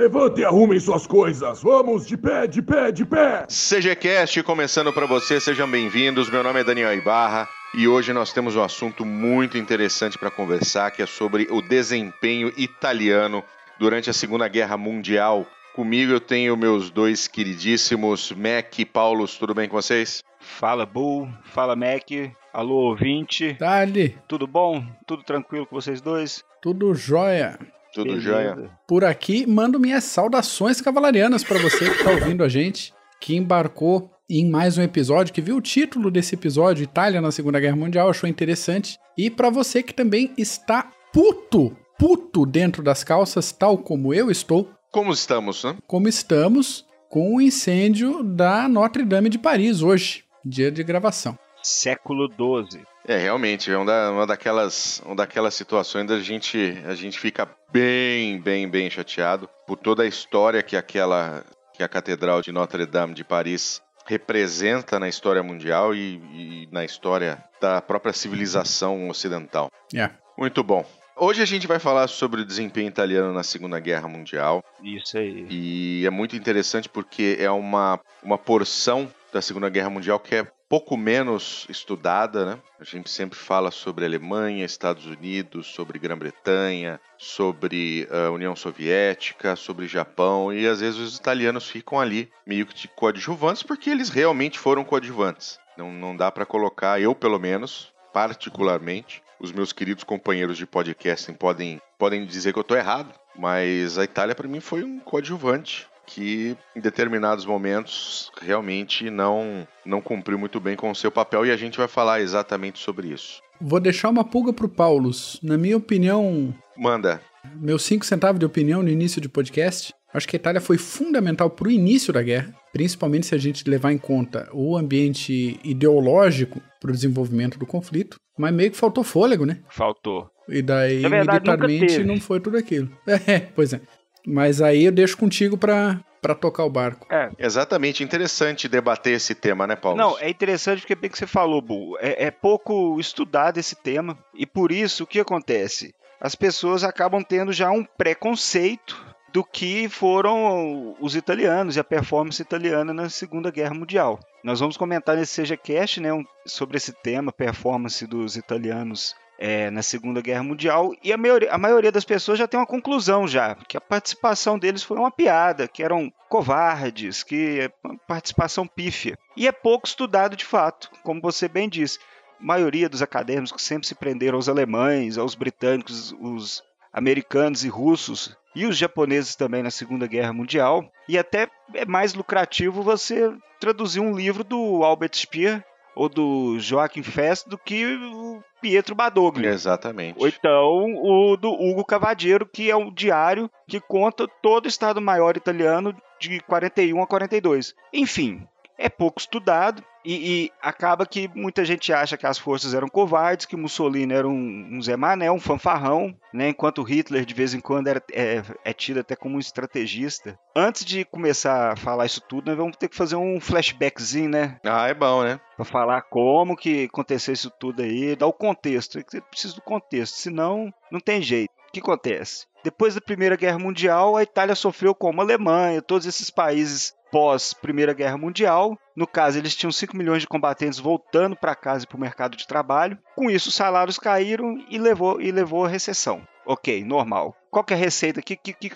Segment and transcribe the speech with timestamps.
[0.00, 1.60] Levante e arrumem suas coisas.
[1.62, 3.44] Vamos, de pé, de pé, de pé.
[3.46, 6.30] CGCast começando para você, sejam bem-vindos.
[6.30, 10.90] Meu nome é Daniel Ibarra e hoje nós temos um assunto muito interessante para conversar,
[10.90, 13.44] que é sobre o desempenho italiano
[13.78, 15.46] durante a Segunda Guerra Mundial.
[15.74, 20.22] Comigo eu tenho meus dois queridíssimos Mac e Paulos, tudo bem com vocês?
[20.40, 22.08] Fala Bull, fala Mac,
[22.54, 23.52] alô ouvinte.
[23.60, 24.82] Dali, Tudo bom?
[25.06, 26.42] Tudo tranquilo com vocês dois?
[26.62, 27.58] tudo jóia.
[27.92, 28.22] Tudo Beleza.
[28.22, 28.70] jóia?
[28.86, 34.10] Por aqui, mando minhas saudações cavalarianas para você que tá ouvindo a gente, que embarcou
[34.28, 38.08] em mais um episódio, que viu o título desse episódio, Itália na Segunda Guerra Mundial,
[38.08, 38.96] achou interessante.
[39.18, 44.70] E para você que também está puto, puto dentro das calças, tal como eu estou,
[44.92, 45.76] Como estamos, né?
[45.86, 51.36] como estamos com o incêndio da Notre Dame de Paris hoje, dia de gravação.
[51.62, 52.82] Século XII.
[53.06, 58.40] É, realmente, é uma, uma daquelas, uma daquelas situações da gente, a gente fica bem,
[58.40, 63.14] bem, bem chateado por toda a história que aquela, que a Catedral de Notre Dame
[63.14, 69.70] de Paris representa na história mundial e, e na história da própria civilização ocidental.
[69.94, 70.10] É.
[70.36, 70.84] Muito bom.
[71.16, 74.64] Hoje a gente vai falar sobre o desempenho italiano na Segunda Guerra Mundial.
[74.82, 75.46] Isso aí.
[75.50, 80.46] E é muito interessante porque é uma, uma porção da Segunda Guerra Mundial que é
[80.70, 82.58] pouco menos estudada, né?
[82.78, 89.88] A gente sempre fala sobre Alemanha, Estados Unidos, sobre Grã-Bretanha, sobre a União Soviética, sobre
[89.88, 94.60] Japão, e às vezes os italianos ficam ali meio que de coadjuvantes porque eles realmente
[94.60, 95.58] foram coadjuvantes.
[95.76, 101.34] Não, não dá para colocar, eu pelo menos, particularmente, os meus queridos companheiros de podcasting
[101.34, 105.89] podem, podem dizer que eu tô errado, mas a Itália para mim foi um coadjuvante
[106.10, 111.50] que em determinados momentos realmente não não cumpriu muito bem com o seu papel e
[111.50, 113.40] a gente vai falar exatamente sobre isso.
[113.60, 115.38] Vou deixar uma pulga pro Paulus.
[115.42, 117.20] Na minha opinião, Manda.
[117.56, 119.94] Meus 5 centavos de opinião no início de podcast.
[120.12, 123.68] Acho que a Itália foi fundamental para o início da guerra, principalmente se a gente
[123.68, 128.18] levar em conta o ambiente ideológico para o desenvolvimento do conflito.
[128.36, 129.60] Mas meio que faltou fôlego, né?
[129.68, 130.28] Faltou.
[130.48, 132.90] E daí, verdade, militarmente, não foi tudo aquilo.
[133.26, 133.80] É, pois é.
[134.26, 137.06] Mas aí eu deixo contigo para para tocar o barco.
[137.10, 137.30] É.
[137.38, 139.96] Exatamente, interessante debater esse tema, né, Paulo?
[139.96, 141.96] Não, é interessante porque bem que você falou, Bu.
[141.98, 144.18] É, é pouco estudado esse tema.
[144.34, 145.94] E por isso, o que acontece?
[146.20, 152.42] As pessoas acabam tendo já um preconceito do que foram os italianos e a performance
[152.42, 154.20] italiana na Segunda Guerra Mundial.
[154.44, 159.70] Nós vamos comentar nesse Seja Cast né, um- sobre esse tema, performance dos italianos é,
[159.70, 163.26] na Segunda Guerra Mundial, e a maioria, a maioria das pessoas já tem uma conclusão
[163.26, 168.66] já, que a participação deles foi uma piada, que eram covardes, que é uma participação
[168.66, 169.16] pífia.
[169.34, 171.98] E é pouco estudado de fato, como você bem disse.
[172.38, 176.62] A maioria dos acadêmicos que sempre se prenderam aos alemães, aos britânicos, os
[176.92, 180.84] americanos e russos, e os japoneses também na Segunda Guerra Mundial.
[181.08, 185.64] E até é mais lucrativo você traduzir um livro do Albert Speer
[185.94, 189.50] ou do Joachim Fest do que o Pietro Badoglio.
[189.50, 190.18] Exatamente.
[190.18, 195.36] Ou então o do Hugo Cavadiero, que é um diário que conta todo o Estado-Maior
[195.36, 197.74] italiano de 41 a 42.
[197.92, 198.46] Enfim,
[198.80, 200.14] é pouco estudado e,
[200.44, 204.68] e acaba que muita gente acha que as forças eram covardes, que Mussolini era um,
[204.72, 206.48] um Zé Mané, um fanfarrão, né?
[206.48, 210.38] enquanto Hitler de vez em quando era, é, é tido até como um estrategista.
[210.56, 214.58] Antes de começar a falar isso tudo, nós vamos ter que fazer um flashbackzinho, né?
[214.64, 215.38] Ah, é bom, né?
[215.56, 218.98] Pra falar como que aconteceu isso tudo aí, dar o contexto.
[218.98, 221.52] É que Você precisa do contexto, senão não tem jeito.
[221.70, 222.46] O que acontece?
[222.64, 227.54] Depois da Primeira Guerra Mundial, a Itália sofreu como a Alemanha, todos esses países pós
[227.54, 228.76] Primeira Guerra Mundial.
[228.96, 232.36] No caso, eles tinham 5 milhões de combatentes voltando para casa e para o mercado
[232.36, 232.98] de trabalho.
[233.14, 236.26] Com isso, os salários caíram e levou, e levou a recessão.
[236.44, 237.36] Ok, normal.
[237.52, 238.18] Qual é a receita?
[238.18, 238.68] O que, que, que?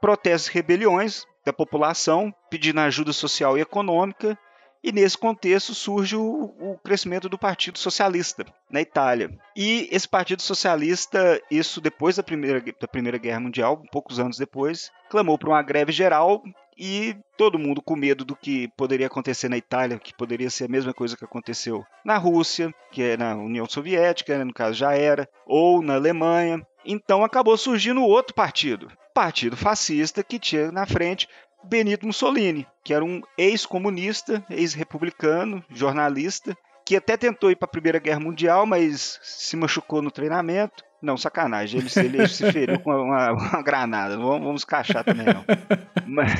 [0.00, 4.38] Protestos e rebeliões da população pedindo ajuda social e econômica
[4.82, 9.30] e nesse contexto surge o, o crescimento do Partido Socialista na Itália.
[9.56, 14.90] E esse Partido Socialista, isso depois da Primeira, da primeira Guerra Mundial, poucos anos depois,
[15.08, 16.42] clamou por uma greve geral
[16.76, 20.68] e todo mundo com medo do que poderia acontecer na Itália, que poderia ser a
[20.68, 24.94] mesma coisa que aconteceu na Rússia, que é na União Soviética, né, no caso já
[24.94, 26.60] era, ou na Alemanha.
[26.84, 31.28] Então acabou surgindo outro partido, partido fascista que tinha na frente
[31.64, 37.98] Benito Mussolini, que era um ex-comunista, ex-republicano, jornalista, que até tentou ir para a Primeira
[37.98, 40.84] Guerra Mundial, mas se machucou no treinamento.
[41.00, 45.26] Não, sacanagem, ele, ele se feriu com uma, uma granada, não vamos, vamos cachar também
[45.26, 45.44] não.
[46.06, 46.32] Mas,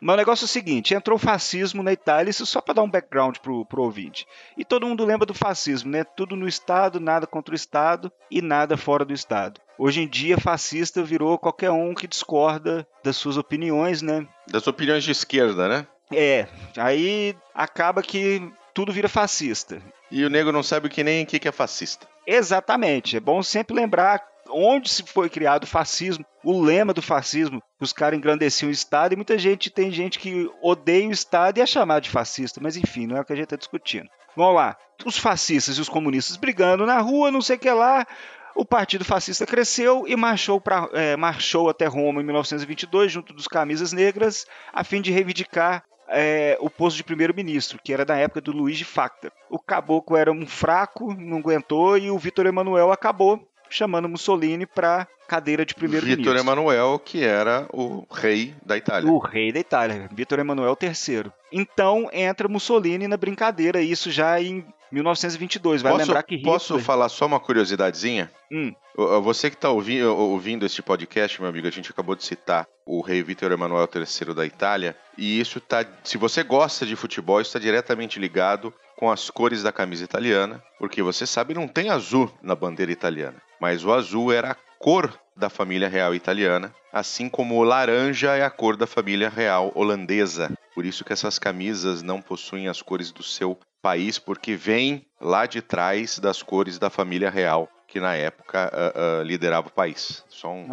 [0.00, 2.82] Mas o negócio é o seguinte: entrou o fascismo na Itália, isso só para dar
[2.82, 4.26] um background pro, pro ouvinte.
[4.56, 6.04] E todo mundo lembra do fascismo, né?
[6.04, 9.60] Tudo no Estado, nada contra o Estado e nada fora do Estado.
[9.78, 14.26] Hoje em dia, fascista virou qualquer um que discorda das suas opiniões, né?
[14.46, 15.86] Das opiniões de esquerda, né?
[16.12, 19.80] É, aí acaba que tudo vira fascista.
[20.10, 22.06] E o nego não sabe que nem o que é fascista.
[22.26, 23.16] Exatamente.
[23.16, 27.92] É bom sempre lembrar onde se foi criado o fascismo, o lema do fascismo, os
[27.92, 31.66] caras engrandeciam o Estado, e muita gente tem gente que odeia o Estado e é
[31.66, 34.08] chamado de fascista, mas enfim, não é o que a gente está discutindo.
[34.36, 38.06] Vamos lá, os fascistas e os comunistas brigando na rua, não sei o que lá,
[38.54, 43.46] o Partido Fascista cresceu e marchou, pra, é, marchou até Roma em 1922, junto dos
[43.46, 48.40] camisas negras, a fim de reivindicar é, o posto de primeiro-ministro, que era da época
[48.40, 49.30] do Luiz de Facta.
[49.48, 55.06] O caboclo era um fraco, não aguentou, e o Vitor Emanuel acabou chamando Mussolini para
[55.26, 56.24] cadeira de primeiro-ministro.
[56.24, 59.10] Vitor Emanuel, que era o rei da Itália.
[59.10, 61.30] O rei da Itália, Vitor Emanuel III.
[61.52, 65.82] Então entra Mussolini na brincadeira, isso já em 1922.
[65.82, 66.52] Vai posso, lembrar que Hitler...
[66.52, 68.30] Posso falar só uma curiosidadezinha?
[68.50, 68.74] Hum.
[69.22, 73.00] Você que está ouvindo, ouvindo este podcast, meu amigo, a gente acabou de citar o
[73.00, 75.84] rei Vitor Emanuel III da Itália, e isso tá.
[76.02, 80.60] Se você gosta de futebol, isso está diretamente ligado com as cores da camisa italiana,
[80.76, 85.16] porque você sabe não tem azul na bandeira italiana, mas o azul era a cor
[85.36, 90.50] da família real italiana, assim como o laranja é a cor da família real holandesa.
[90.74, 95.46] Por isso que essas camisas não possuem as cores do seu país, porque vem lá
[95.46, 100.22] de trás das cores da família real que na época uh, uh, liderava o país.
[100.28, 100.68] Só um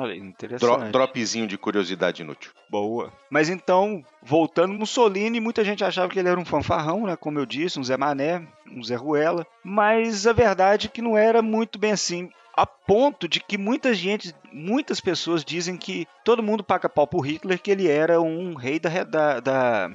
[0.59, 2.51] dro dropzinho de curiosidade inútil.
[2.69, 3.11] Boa.
[3.29, 7.15] Mas então, voltando, Mussolini, muita gente achava que ele era um fanfarrão, né?
[7.15, 9.47] Como eu disse, um Zé Mané, um Zé Ruela.
[9.63, 12.29] Mas a verdade é que não era muito bem assim.
[12.53, 17.19] A ponto de que muita gente, muitas pessoas dizem que todo mundo paga pau pro
[17.21, 19.91] Hitler, que ele era um rei da, da, da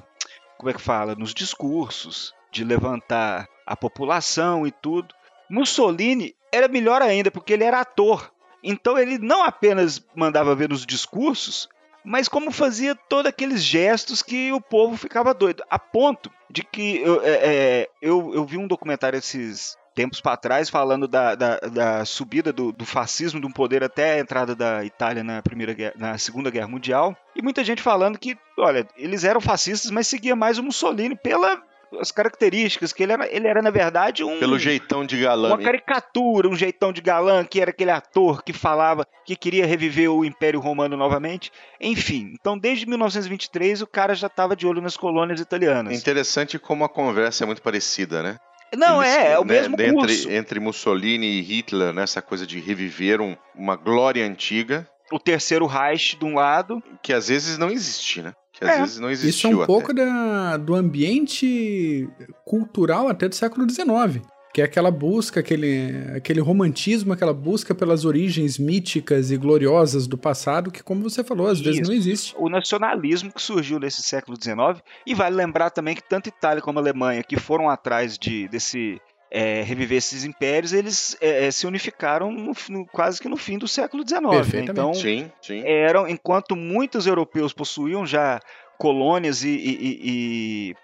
[0.57, 1.15] como é que fala?
[1.15, 5.15] Nos discursos, de levantar a população e tudo.
[5.49, 8.33] Mussolini era melhor ainda, porque ele era ator.
[8.63, 11.69] Então ele não apenas mandava ver nos discursos,
[12.05, 15.63] mas como fazia todos aqueles gestos que o povo ficava doido.
[15.71, 20.37] A ponto de que eu, é, é eu, eu vi um documentário esses tempos para
[20.37, 24.85] trás falando da, da, da subida do, do, fascismo, do poder até a entrada da
[24.85, 29.41] Itália na primeira na segunda guerra mundial e muita gente falando que olha eles eram
[29.41, 31.61] fascistas mas seguia mais o Mussolini pela
[31.99, 34.39] as características, que ele era, ele era, na verdade, um.
[34.39, 35.49] Pelo jeitão de galã.
[35.49, 40.11] Uma caricatura, um jeitão de galã, que era aquele ator que falava que queria reviver
[40.11, 41.51] o Império Romano novamente.
[41.81, 45.99] Enfim, então desde 1923 o cara já estava de olho nas colônias italianas.
[45.99, 48.39] Interessante como a conversa é muito parecida, né?
[48.77, 50.29] Não, Eles, é, é o né, mesmo curso.
[50.29, 54.89] Entre, entre Mussolini e Hitler, nessa coisa de reviver um, uma glória antiga.
[55.11, 56.81] O terceiro Reich de um lado.
[57.03, 58.33] Que às vezes não existe, né?
[58.61, 58.81] Que às é.
[58.81, 59.31] vezes não existiu.
[59.31, 59.67] Isso é um até.
[59.67, 62.09] pouco da, do ambiente
[62.45, 64.23] cultural até do século XIX.
[64.53, 70.19] Que é aquela busca, aquele, aquele romantismo, aquela busca pelas origens míticas e gloriosas do
[70.19, 71.65] passado, que, como você falou, às Isso.
[71.65, 72.35] vezes não existe.
[72.37, 76.81] O nacionalismo que surgiu nesse século XIX, e vale lembrar também que tanto Itália como
[76.81, 82.33] Alemanha, que foram atrás de, desse é, reviver esses impérios, eles é, é se unificaram
[82.33, 84.53] no, no, quase que no fim do século XIX.
[84.53, 84.61] Né?
[84.63, 85.63] Então, sim, sim.
[85.65, 88.41] eram enquanto muitos europeus possuíam já
[88.77, 90.77] colônias e, e, e,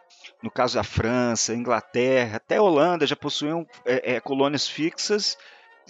[0.43, 5.37] no caso da França, Inglaterra, até Holanda já possuíam é, é, colônias fixas.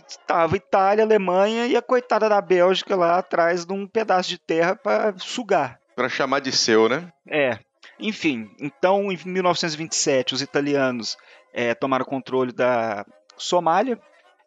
[0.08, 4.76] Estava Itália, Alemanha e a coitada da Bélgica lá atrás de um pedaço de terra
[4.76, 5.80] para sugar.
[5.96, 7.10] Para chamar de seu, né?
[7.28, 7.58] É.
[7.98, 11.16] Enfim, então em 1927 os italianos
[11.56, 13.06] é, tomaram controle da
[13.38, 13.98] Somália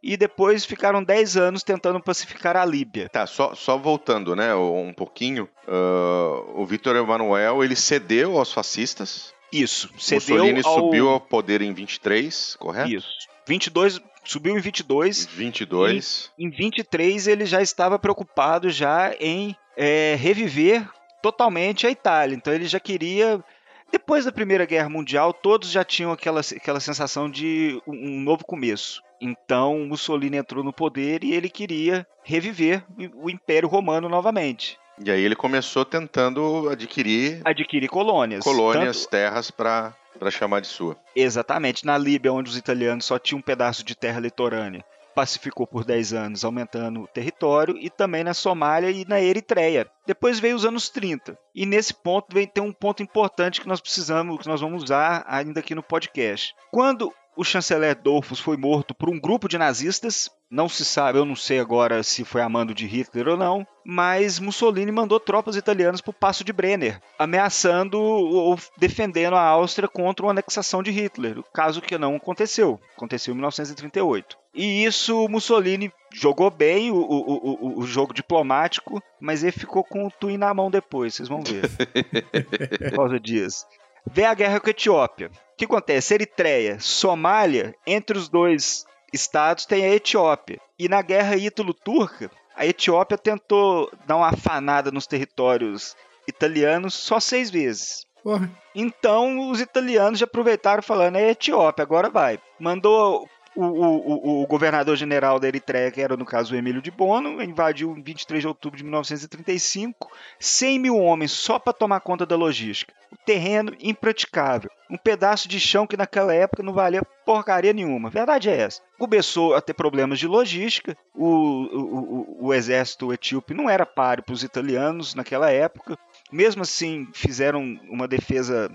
[0.02, 3.10] e depois ficaram 10 anos tentando pacificar a Líbia.
[3.10, 9.34] Tá, só, só voltando, né, um pouquinho, uh, o Vitor Emanuel, ele cedeu aos fascistas.
[9.52, 10.74] Isso, cedeu Mussolini ao...
[10.76, 12.92] subiu ao poder em 23, correto?
[12.92, 13.10] Isso.
[13.48, 15.26] 22, subiu em 22.
[15.26, 16.32] 22.
[16.38, 20.88] em 23 ele já estava preocupado já em é, reviver
[21.22, 22.36] totalmente a Itália.
[22.36, 23.44] Então ele já queria
[23.92, 29.02] depois da Primeira Guerra Mundial, todos já tinham aquela, aquela sensação de um novo começo.
[29.22, 32.84] Então, Mussolini entrou no poder e ele queria reviver
[33.16, 34.78] o Império Romano novamente.
[35.04, 39.12] E aí ele começou tentando adquirir adquirir colônias, colônias, tanto...
[39.12, 40.98] terras para para chamar de sua.
[41.16, 44.84] Exatamente, na Líbia, onde os italianos só tinham um pedaço de terra litorânea
[45.20, 49.86] pacificou por 10 anos, aumentando o território, e também na Somália e na Eritreia.
[50.08, 51.38] Depois veio os anos 30.
[51.54, 55.26] E nesse ponto vem ter um ponto importante que nós precisamos, que nós vamos usar
[55.28, 56.56] ainda aqui no podcast.
[56.72, 60.30] Quando o chanceler Dolfus foi morto por um grupo de nazistas.
[60.52, 63.66] Não se sabe, eu não sei agora se foi a mando de Hitler ou não,
[63.86, 69.88] mas Mussolini mandou tropas italianas para o Passo de Brenner, ameaçando ou defendendo a Áustria
[69.88, 72.78] contra uma anexação de Hitler, caso que não aconteceu.
[72.98, 74.38] Aconteceu em 1938.
[74.54, 80.08] E isso Mussolini jogou bem o, o, o, o, jogo diplomático, mas ele ficou com
[80.08, 81.70] o twin na mão depois, vocês vão ver.
[82.90, 83.66] Por causa disso.
[84.06, 85.28] Vê a guerra com a Etiópia.
[85.28, 86.14] O que acontece?
[86.14, 90.60] Eritreia, Somália, entre os dois estados tem a Etiópia.
[90.78, 95.96] E na guerra ítalo-turca, a Etiópia tentou dar uma afanada nos territórios
[96.28, 98.06] italianos só seis vezes.
[98.24, 98.50] Porra.
[98.76, 102.40] Então os italianos já aproveitaram falando, é Etiópia, agora vai.
[102.60, 103.28] Mandou
[103.62, 107.96] o, o, o, governador-geral da Eritreia, que era no caso o Emílio de Bono, invadiu
[107.98, 112.94] em 23 de outubro de 1935, 100 mil homens só para tomar conta da logística.
[113.12, 114.70] O terreno impraticável.
[114.90, 118.10] Um pedaço de chão que naquela época não valia porcaria nenhuma.
[118.10, 118.82] Verdade é essa.
[118.98, 120.96] Começou a ter problemas de logística.
[121.14, 125.98] O, o, o exército etíope não era páreo para os italianos naquela época.
[126.32, 128.72] Mesmo assim, fizeram uma defesa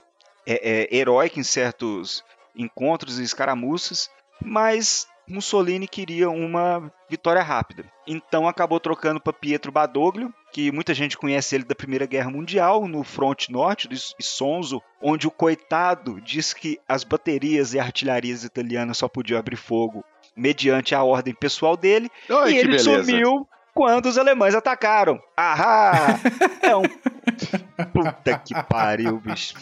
[0.46, 2.22] é, é, heróica em certos
[2.56, 4.08] encontros e escaramuças
[4.42, 7.84] mas Mussolini queria uma vitória rápida.
[8.06, 12.86] Então acabou trocando para Pietro Badoglio, que muita gente conhece ele da Primeira Guerra Mundial,
[12.86, 18.98] no fronte norte do Isonzo, onde o coitado diz que as baterias e artilharias italianas
[18.98, 20.04] só podiam abrir fogo
[20.36, 23.04] mediante a ordem pessoal dele, Oi, e ele beleza.
[23.04, 25.18] sumiu quando os alemães atacaram.
[25.36, 26.18] Ahá!
[26.62, 26.82] É um
[27.92, 29.54] puta que pariu, bicho.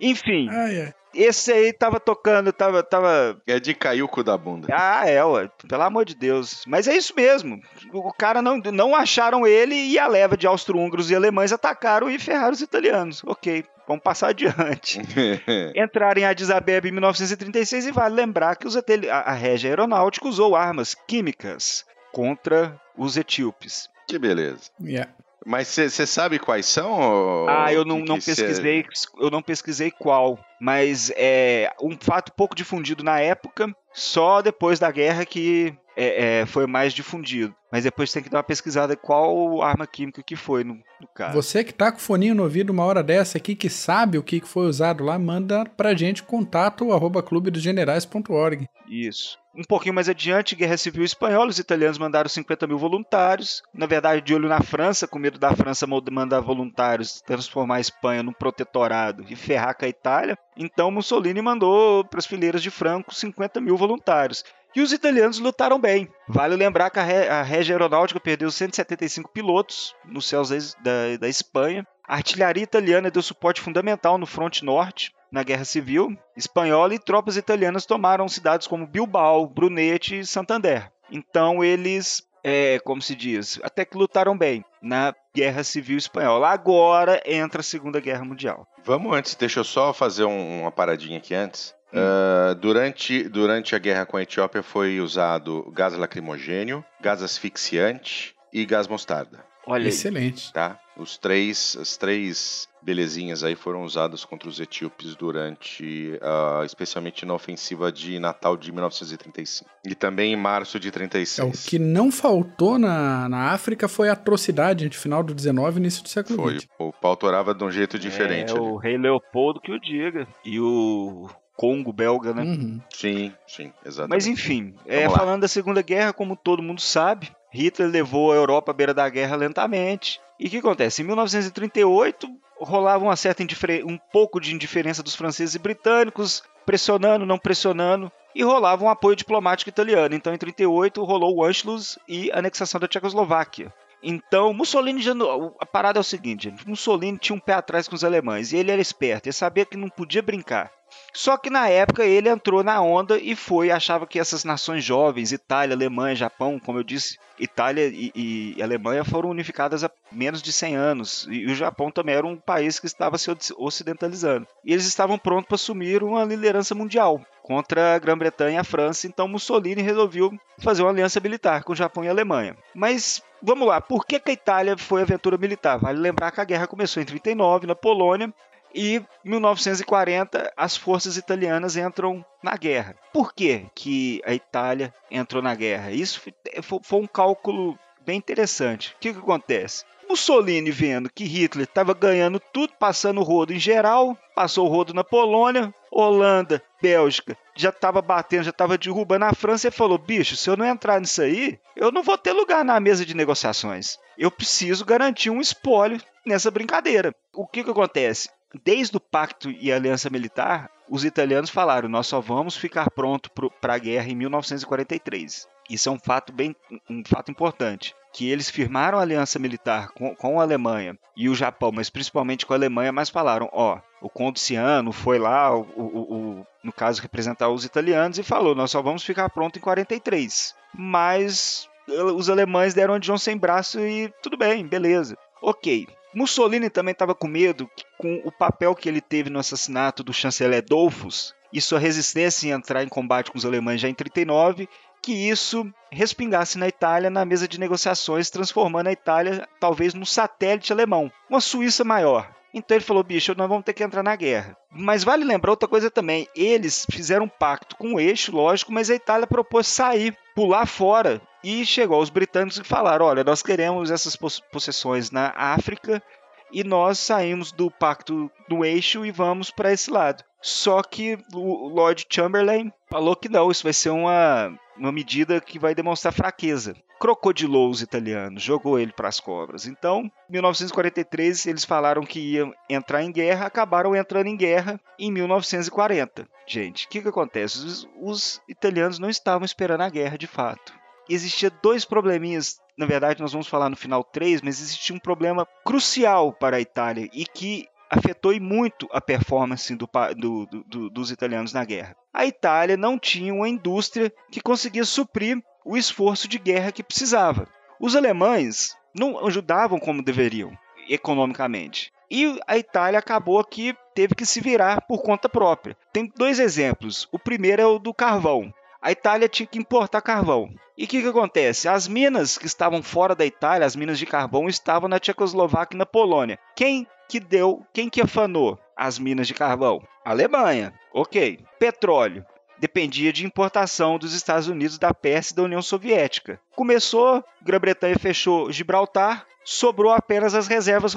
[0.00, 0.94] Enfim, Ai, ai.
[1.14, 3.40] Esse aí tava tocando, tava, tava.
[3.46, 4.68] É de cair o cu da bunda.
[4.70, 5.50] Ah, é, ué.
[5.68, 6.64] Pelo amor de Deus.
[6.66, 7.60] Mas é isso mesmo.
[7.92, 12.18] O cara não, não acharam ele e a leva de austro-húngaros e alemães atacaram e
[12.18, 13.22] ferraram os italianos.
[13.24, 15.00] Ok, vamos passar adiante.
[15.74, 19.70] Entraram em Addis Abeba em 1936 e vale lembrar que os ateli- a, a Regia
[19.70, 23.88] Aeronáutica usou armas químicas contra os etíopes.
[24.08, 24.70] que beleza.
[24.82, 25.10] Yeah.
[25.46, 27.46] Mas você sabe quais são?
[27.48, 28.84] Ah, eu não, que não que cê- pesquisei,
[29.18, 34.90] eu não pesquisei qual, mas é um fato pouco difundido na época, só depois da
[34.90, 37.54] guerra que é, é, foi mais difundido.
[37.72, 41.34] Mas depois tem que dar uma pesquisada qual arma química que foi no, no caso.
[41.34, 44.22] Você que tá com o foninho no ouvido uma hora dessa aqui, que sabe o
[44.22, 48.66] que foi usado lá, manda pra gente contato arroba clubedosgenerais.org.
[48.88, 49.38] Isso.
[49.54, 53.62] Um pouquinho mais adiante, Guerra Civil Espanhola, os italianos mandaram 50 mil voluntários.
[53.74, 58.22] Na verdade, de olho na França, com medo da França mandar voluntários, transformar a Espanha
[58.22, 60.38] num protetorado e ferrar com a Itália.
[60.56, 64.44] Então, Mussolini mandou para as fileiras de Franco 50 mil voluntários.
[64.74, 66.08] E os italianos lutaram bem.
[66.28, 71.28] Vale lembrar que a, Re- a Regia Aeronáutica perdeu 175 pilotos nos céus da, da
[71.28, 71.84] Espanha.
[72.10, 77.36] A artilharia italiana deu suporte fundamental no fronte norte, na Guerra Civil Espanhola, e tropas
[77.36, 80.90] italianas tomaram cidades como Bilbao, Brunete e Santander.
[81.08, 86.48] Então eles, é, como se diz, até que lutaram bem na Guerra Civil Espanhola.
[86.48, 88.66] Agora entra a Segunda Guerra Mundial.
[88.84, 91.72] Vamos antes, deixa eu só fazer um- uma paradinha aqui antes.
[91.94, 91.98] Hum.
[92.00, 98.66] Ah, durante, durante a guerra com a Etiópia foi usado gás lacrimogênio, gás asfixiante e
[98.66, 99.88] gás mostarda, Olha aí.
[99.90, 100.52] Excelente.
[100.52, 100.76] tá?
[101.00, 107.34] Os três, as três belezinhas aí foram usadas contra os etíopes durante, ah, especialmente na
[107.34, 111.66] ofensiva de Natal de 1935 e também em março de É, o 36.
[111.66, 116.02] que não faltou na, na África foi a atrocidade entre final do 19 e início
[116.02, 116.68] do século Foi, XX.
[116.78, 118.50] o pau torava de um jeito diferente.
[118.50, 118.60] É ali.
[118.60, 120.26] o rei Leopoldo que o diga.
[120.44, 122.42] E o Congo belga, né?
[122.42, 122.80] Uhum.
[122.90, 124.10] Sim, sim, exatamente.
[124.14, 128.70] Mas enfim, é, falando da Segunda Guerra, como todo mundo sabe, Hitler levou a Europa
[128.70, 130.18] à beira da guerra lentamente.
[130.40, 131.02] E o que acontece?
[131.02, 132.26] Em 1938
[132.58, 133.42] rolava uma certa
[133.84, 139.14] um pouco de indiferença dos franceses e britânicos, pressionando, não pressionando, e rolava um apoio
[139.14, 140.14] diplomático italiano.
[140.14, 143.70] Então, em 38 rolou o Anschluss e a anexação da Tchecoslováquia.
[144.02, 145.12] Então, Mussolini já.
[145.60, 146.54] A parada é o seguinte.
[146.66, 149.76] Mussolini tinha um pé atrás com os alemães e ele era esperto, ele sabia que
[149.76, 150.72] não podia brincar.
[151.12, 155.32] Só que na época ele entrou na onda e foi, achava que essas nações jovens,
[155.32, 158.12] Itália, Alemanha, Japão, como eu disse, Itália e,
[158.56, 161.26] e Alemanha foram unificadas há menos de 100 anos.
[161.30, 164.46] E o Japão também era um país que estava se ocidentalizando.
[164.64, 169.06] E eles estavam prontos para assumir uma liderança mundial contra a Grã-Bretanha e a França.
[169.06, 172.56] Então Mussolini resolveu fazer uma aliança militar com o Japão e a Alemanha.
[172.74, 175.78] Mas vamos lá, por que, que a Itália foi aventura militar?
[175.78, 178.32] Vale lembrar que a guerra começou em 39 na Polônia
[178.74, 182.96] e em 1940 as forças italianas entram na guerra.
[183.12, 185.90] Por que, que a Itália entrou na guerra?
[185.90, 188.94] Isso foi, foi um cálculo bem interessante.
[188.94, 189.84] O que, que acontece?
[190.08, 194.92] Mussolini vendo que Hitler estava ganhando tudo, passando o rodo em geral, passou o rodo
[194.92, 200.36] na Polônia, Holanda, Bélgica, já estava batendo, já estava derrubando a França e falou: bicho,
[200.36, 203.98] se eu não entrar nisso aí, eu não vou ter lugar na mesa de negociações.
[204.18, 207.14] Eu preciso garantir um espólio nessa brincadeira.
[207.32, 208.28] O que, que acontece?
[208.64, 213.30] Desde o pacto e a aliança militar, os italianos falaram: nós só vamos ficar pronto
[213.60, 215.48] para a guerra em 1943.
[215.70, 216.54] Isso é um fato bem
[216.88, 217.94] um fato importante.
[218.12, 222.44] Que eles firmaram a aliança militar com, com a Alemanha e o Japão, mas principalmente
[222.44, 226.72] com a Alemanha, mas falaram: ó, o Conde Ciano foi lá, o, o, o, no
[226.72, 230.56] caso, representar os italianos e falou: nós só vamos ficar pronto em 43.
[230.74, 235.16] Mas os alemães deram de John sem braço e tudo bem, beleza.
[235.40, 235.86] Ok.
[236.14, 240.62] Mussolini também estava com medo com o papel que ele teve no assassinato do chanceler
[240.62, 244.68] Dolfus e sua resistência em entrar em combate com os alemães já em 39
[245.02, 250.72] que isso respingasse na Itália na mesa de negociações, transformando a Itália talvez num satélite
[250.72, 252.30] alemão, uma Suíça maior.
[252.52, 254.56] Então ele falou: bicho, nós vamos ter que entrar na guerra.
[254.70, 258.90] Mas vale lembrar outra coisa também: eles fizeram um pacto com o eixo, lógico, mas
[258.90, 261.20] a Itália propôs sair, pular fora.
[261.44, 266.02] E chegou aos britânicos e falaram: olha, nós queremos essas possessões na África
[266.50, 270.24] e nós saímos do pacto do eixo e vamos para esse lado.
[270.40, 275.58] Só que o Lord Chamberlain falou que não, isso vai ser uma, uma medida que
[275.58, 276.74] vai demonstrar fraqueza.
[277.00, 279.66] Crocodilou os italianos, jogou ele para as cobras.
[279.66, 285.10] Então, em 1943, eles falaram que iam entrar em guerra, acabaram entrando em guerra em
[285.10, 286.28] 1940.
[286.46, 287.58] Gente, o que, que acontece?
[287.64, 290.78] Os, os italianos não estavam esperando a guerra de fato
[291.08, 292.60] existia dois probleminhas.
[292.76, 296.60] Na verdade, nós vamos falar no final três, mas existia um problema crucial para a
[296.60, 301.96] Itália e que afetou muito a performance do, do, do, dos italianos na guerra.
[302.14, 307.46] A Itália não tinha uma indústria que conseguia suprir o esforço de guerra que precisava.
[307.78, 310.52] Os alemães não ajudavam como deveriam,
[310.88, 311.92] economicamente.
[312.10, 315.76] E a Itália acabou que teve que se virar por conta própria.
[315.92, 317.08] Tem dois exemplos.
[317.12, 318.52] O primeiro é o do carvão.
[318.82, 320.50] A Itália tinha que importar carvão.
[320.76, 321.68] E o que, que acontece?
[321.68, 325.78] As minas que estavam fora da Itália, as minas de carvão, estavam na Tchecoslováquia e
[325.78, 326.38] na Polônia.
[326.56, 329.82] Quem que deu, quem que afanou as minas de carvão?
[330.04, 330.72] Alemanha.
[330.92, 331.38] Ok.
[331.58, 332.24] Petróleo.
[332.60, 336.38] Dependia de importação dos Estados Unidos, da Pérsia e da União Soviética.
[336.54, 340.94] Começou, Grã-Bretanha fechou Gibraltar, sobrou apenas as reservas,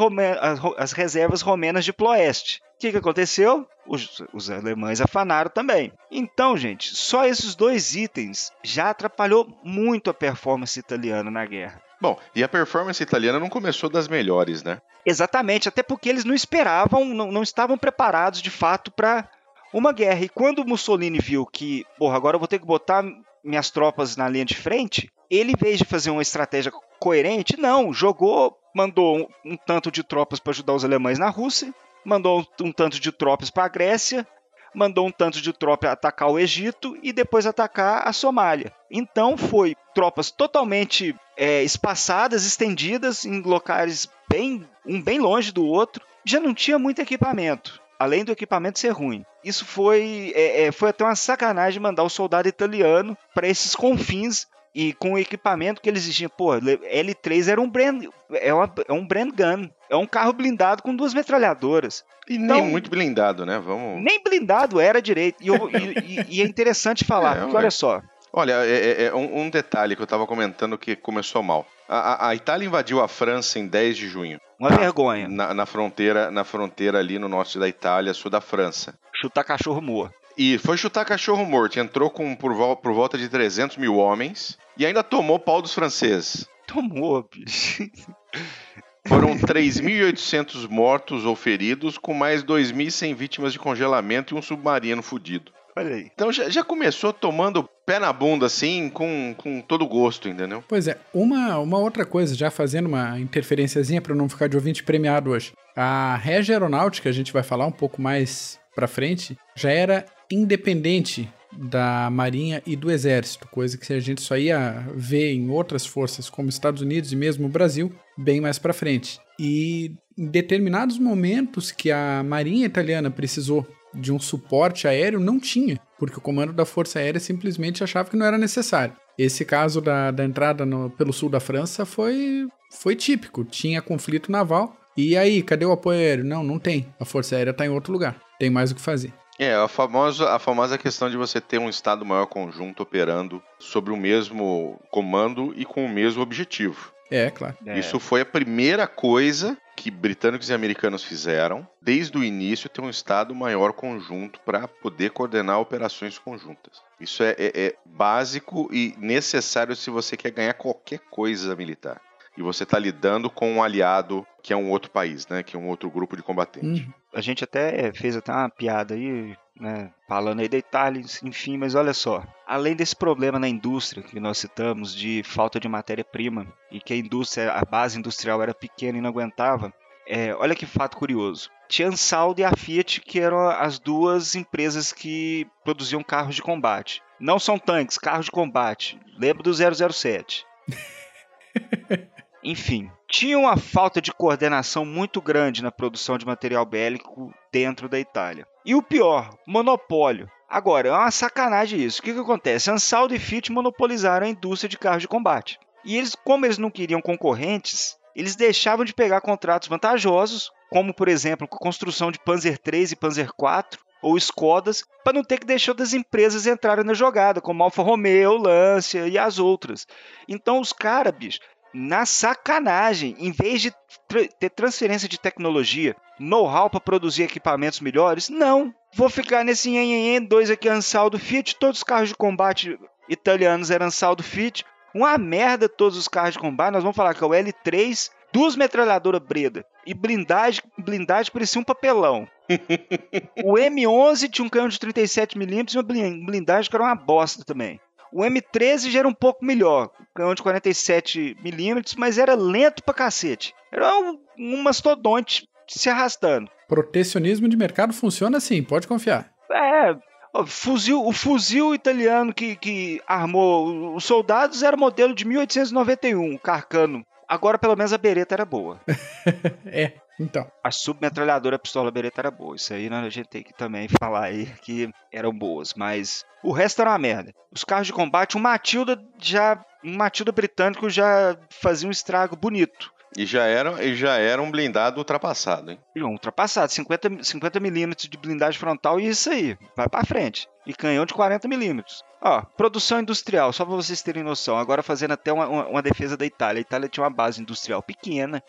[0.78, 2.62] as reservas romenas de Ploeste.
[2.76, 3.66] O que, que aconteceu?
[3.88, 5.94] Os, os, alemães afanaram também.
[6.12, 11.82] Então, gente, só esses dois itens já atrapalhou muito a performance italiana na guerra.
[12.02, 14.82] Bom, e a performance italiana não começou das melhores, né?
[15.06, 19.30] Exatamente, até porque eles não esperavam, não, não estavam preparados de fato para
[19.74, 20.24] uma guerra.
[20.24, 23.04] E quando Mussolini viu que, porra, agora eu vou ter que botar
[23.44, 27.92] minhas tropas na linha de frente, ele, em vez de fazer uma estratégia coerente, não,
[27.92, 31.74] jogou, mandou um, um tanto de tropas para ajudar os alemães na Rússia,
[32.06, 34.26] mandou um, um tanto de tropas para a Grécia,
[34.74, 38.74] mandou um tanto de tropa atacar o Egito e depois atacar a Somália.
[38.90, 46.04] Então foi tropas totalmente é, espaçadas, estendidas em locais bem um bem longe do outro.
[46.26, 49.26] Já não tinha muito equipamento, além do equipamento ser ruim.
[49.44, 54.48] Isso foi é, é, foi até uma sacanagem mandar o soldado italiano para esses confins
[54.76, 58.94] e com o equipamento que eles exigiam, pô, L3 era um brand, é, uma, é
[58.94, 62.04] um brand gun, é um carro blindado com duas metralhadoras.
[62.28, 63.60] E então, nem muito blindado, né?
[63.60, 64.04] Vamos.
[64.04, 65.44] Nem blindado era direito.
[65.44, 68.02] E, eu, e, e é interessante falar, é, porque olha só.
[68.36, 71.68] Olha, é, é, é um, um, detalhe que eu estava comentando que começou mal.
[71.88, 74.40] A, a, a, Itália invadiu a França em 10 de junho.
[74.64, 75.28] Uma na, vergonha.
[75.28, 78.98] Na, na, fronteira, na fronteira ali no norte da Itália, sul da França.
[79.14, 80.16] Chutar cachorro morto.
[80.38, 81.78] E foi chutar cachorro morto.
[81.78, 86.48] Entrou com por, por volta de 300 mil homens e ainda tomou pau dos franceses.
[86.66, 87.84] Tomou, bicho.
[89.06, 95.52] Foram 3.800 mortos ou feridos, com mais 2.100 vítimas de congelamento e um submarino fudido.
[95.76, 96.10] Olha aí.
[96.14, 100.64] Então já, já começou tomando pé na bunda, assim, com, com todo gosto, entendeu?
[100.68, 100.98] Pois é.
[101.14, 105.54] Uma, uma outra coisa, já fazendo uma interferenciazinha para não ficar de ouvinte premiado hoje.
[105.76, 111.30] A Regia Aeronáutica, a gente vai falar um pouco mais pra frente, já era independente
[111.56, 116.30] da Marinha e do Exército, coisa que a gente só ia ver em outras forças
[116.30, 119.20] como Estados Unidos e mesmo o Brasil bem mais para frente.
[119.40, 125.80] E em determinados momentos que a Marinha italiana precisou de um suporte aéreo, não tinha,
[126.00, 128.96] porque o comando da Força Aérea simplesmente achava que não era necessário.
[129.18, 133.44] Esse caso da, da entrada no, pelo sul da França foi, foi típico.
[133.44, 134.76] Tinha conflito naval.
[134.98, 136.24] E aí, cadê o apoio aéreo?
[136.24, 136.88] Não, não tem.
[137.00, 138.20] A Força Aérea está em outro lugar.
[138.40, 139.14] Tem mais o que fazer.
[139.40, 143.92] É, a famosa, a famosa questão de você ter um Estado maior conjunto operando sobre
[143.92, 146.92] o mesmo comando e com o mesmo objetivo.
[147.10, 147.56] É, claro.
[147.66, 152.82] É, Isso foi a primeira coisa que britânicos e americanos fizeram desde o início ter
[152.82, 156.82] um Estado maior conjunto para poder coordenar operações conjuntas.
[157.00, 162.00] Isso é, é- é básico e necessário se você quer ganhar qualquer coisa militar.
[162.38, 165.44] E você está lidando com um aliado que é um outro país, né?
[165.44, 166.82] Que é um outro grupo de combatentes.
[166.82, 171.58] Hum, a gente até fez até uma piada aí, né, falando aí da Itália, enfim,
[171.58, 176.48] mas olha só, além desse problema na indústria que nós citamos de falta de matéria-prima
[176.72, 179.74] e que a indústria, a base industrial era pequena e não aguentava,
[180.08, 181.50] é, olha que fato curioso.
[181.70, 186.42] Tinha a Ansaldo e a Fiat, que eram as duas empresas que produziam carros de
[186.42, 187.02] combate.
[187.20, 189.00] Não são tanques, carros de combate.
[189.18, 190.46] Lembra do 007.
[192.44, 197.98] Enfim, tinha uma falta de coordenação muito grande na produção de material bélico dentro da
[197.98, 198.46] Itália.
[198.66, 200.30] E o pior, monopólio.
[200.50, 202.00] Agora, é uma sacanagem isso.
[202.00, 202.72] O que, que acontece?
[202.72, 205.60] Ansaldo e Fiat monopolizaram a indústria de carros de combate.
[205.84, 211.08] E eles, como eles não queriam concorrentes, eles deixavam de pegar contratos vantajosos, como por
[211.08, 215.46] exemplo a construção de Panzer III e Panzer IV, ou Skodas, para não ter que
[215.46, 219.88] deixar outras empresas entrarem na jogada, como Alfa Romeo, Lancia e as outras.
[220.28, 221.40] Então os caras, bicho,
[221.74, 223.72] na sacanagem, em vez de
[224.08, 228.74] tra- ter transferência de tecnologia, know-how para produzir equipamentos melhores, não.
[228.96, 232.78] Vou ficar nesse nhenhenhen, dois aqui Ansaldo Fiat, todos os carros de combate
[233.10, 234.64] italianos eram Ansaldo Fiat.
[234.94, 238.56] Uma merda todos os carros de combate, nós vamos falar que é o L3, duas
[238.56, 242.28] metralhadoras Breda e blindagem, blindagem parecia um papelão.
[243.44, 247.44] o M11 tinha um canhão de 37mm e uma blin- blindagem que era uma bosta
[247.44, 247.80] também.
[248.14, 253.56] O M13 já era um pouco melhor, canhão de 47mm, mas era lento pra cacete.
[253.72, 256.48] Era um, um mastodonte se arrastando.
[256.68, 259.32] Protecionismo de mercado funciona assim, pode confiar.
[259.52, 259.96] É,
[260.32, 267.04] ó, fuzil, o fuzil italiano que, que armou os soldados era modelo de 1891, Carcano.
[267.28, 268.80] Agora pelo menos a Beretta era boa.
[269.66, 270.50] é, então.
[270.64, 272.56] A submetralhadora pistola Beretta era boa.
[272.56, 276.52] Isso aí né, a gente tem que também falar aí que eram boas, mas o
[276.52, 277.34] resto era uma merda.
[277.52, 282.92] Os carros de combate, um Matilda já, um Matilda britânico já fazia um estrago bonito.
[283.16, 285.80] E já era, e já era um blindado ultrapassado, hein?
[285.96, 290.48] E um ultrapassado, 50, 50 milímetros de blindagem frontal e isso aí, vai pra frente.
[290.66, 292.04] E canhão de 40 milímetros.
[292.22, 296.26] Ó, produção industrial, só pra vocês terem noção, agora fazendo até uma, uma, defesa da
[296.26, 296.60] Itália.
[296.60, 298.42] A Itália tinha uma base industrial pequena,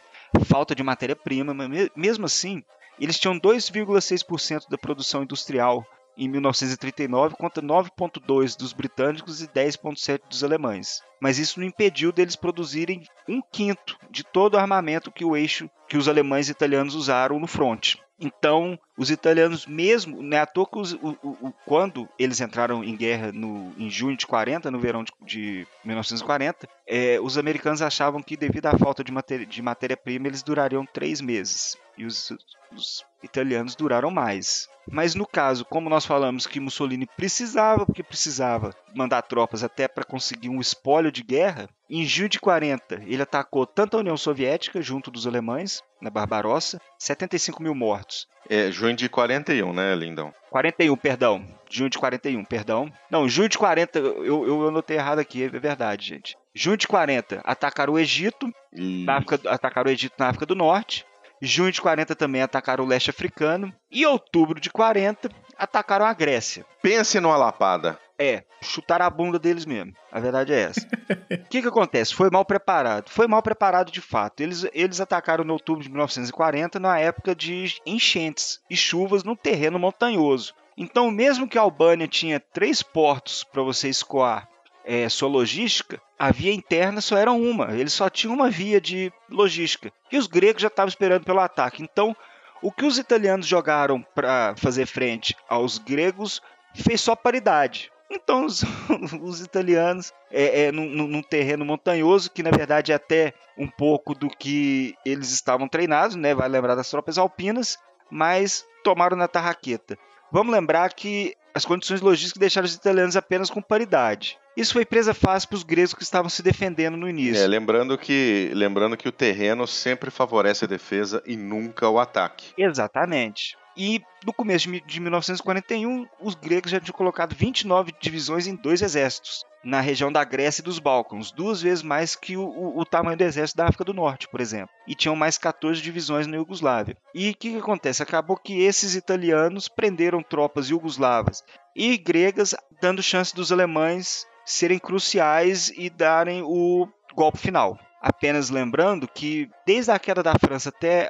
[0.45, 2.63] falta de matéria-prima, mas me- mesmo assim,
[3.01, 5.85] eles tinham 2,6% da produção industrial
[6.17, 11.03] em 1939 contra 9,2% dos britânicos e 10,7% dos alemães.
[11.21, 15.69] Mas isso não impediu deles produzirem um quinto de todo o armamento que o eixo
[15.89, 18.01] que os alemães e italianos usaram no fronte.
[18.19, 22.85] Então, os italianos mesmo, não é à toa que os- o- o- quando eles entraram
[22.85, 27.83] em guerra no, em junho de 40, no verão de, de 1940, é, os americanos
[27.83, 31.77] achavam que devido à falta de matéria-prima eles durariam três meses.
[31.97, 32.33] E os,
[32.73, 34.69] os italianos duraram mais.
[34.91, 40.05] Mas no caso, como nós falamos que Mussolini precisava, porque precisava mandar tropas até para
[40.05, 44.83] conseguir um espólio de guerra, em junho de 40 ele atacou tanto a União Soviética,
[44.83, 48.29] junto dos alemães, na Barbarossa, 75 mil mortos.
[48.49, 50.35] É junho de 41, né, Lindão?
[50.51, 51.47] 41, perdão.
[51.71, 52.93] Junho de 41, perdão.
[53.11, 56.37] Não, junho de 40, eu, eu anotei errado aqui, é verdade, gente.
[56.55, 61.07] Junho de 40, atacaram o Egito, na África, atacaram o Egito na África do Norte.
[61.45, 63.73] Junho de 40 também atacaram o leste africano.
[63.91, 66.65] E outubro de 40 atacaram a Grécia.
[66.83, 67.99] Pense numa lapada.
[68.19, 69.93] É, chutaram a bunda deles mesmo.
[70.11, 70.87] A verdade é essa.
[71.33, 72.15] O que, que acontece?
[72.15, 73.11] Foi mal preparado.
[73.11, 74.41] Foi mal preparado de fato.
[74.41, 79.79] Eles, eles atacaram no outubro de 1940, na época de enchentes e chuvas num terreno
[79.79, 80.55] montanhoso.
[80.77, 84.49] Então, mesmo que a Albânia tinha três portos para você escoar
[84.85, 87.73] é, sua logística, a via interna só era uma.
[87.75, 89.93] Eles só tinham uma via de logística.
[90.13, 91.83] E os gregos já estavam esperando pelo ataque.
[91.83, 92.15] Então,
[92.63, 96.41] o que os italianos jogaram para fazer frente aos gregos
[96.75, 97.91] fez só paridade.
[98.11, 98.63] Então, os,
[99.23, 103.67] os italianos, é, é, num, num- num terreno montanhoso, que na verdade é até um
[103.67, 106.35] pouco do que eles estavam treinados, né?
[106.35, 107.79] Vai lembrar das tropas alpinas,
[108.11, 109.97] mas tomaram na tarraqueta.
[110.31, 114.37] Vamos lembrar que as condições logísticas deixaram os italianos apenas com paridade.
[114.57, 117.43] Isso foi presa fácil para os gregos que estavam se defendendo no início.
[117.43, 122.53] É, lembrando que, lembrando que o terreno sempre favorece a defesa e nunca o ataque.
[122.59, 123.57] Exatamente.
[123.77, 128.55] E no começo de mi- de 1941, os gregos já tinham colocado 29 divisões em
[128.55, 132.79] dois exércitos, na região da Grécia e dos Balcãs, duas vezes mais que o, o-
[132.81, 134.69] o tamanho do exército da África do Norte, por exemplo.
[134.87, 136.97] E tinham mais 14 divisões na Iugoslávia.
[137.15, 138.03] E o que, que acontece?
[138.03, 141.43] Acabou que esses italianos prenderam tropas iugoslavas
[141.75, 147.79] e gregas, dando chance dos alemães serem cruciais e darem o golpe final.
[148.07, 151.09] Apenas lembrando que, desde a queda da França até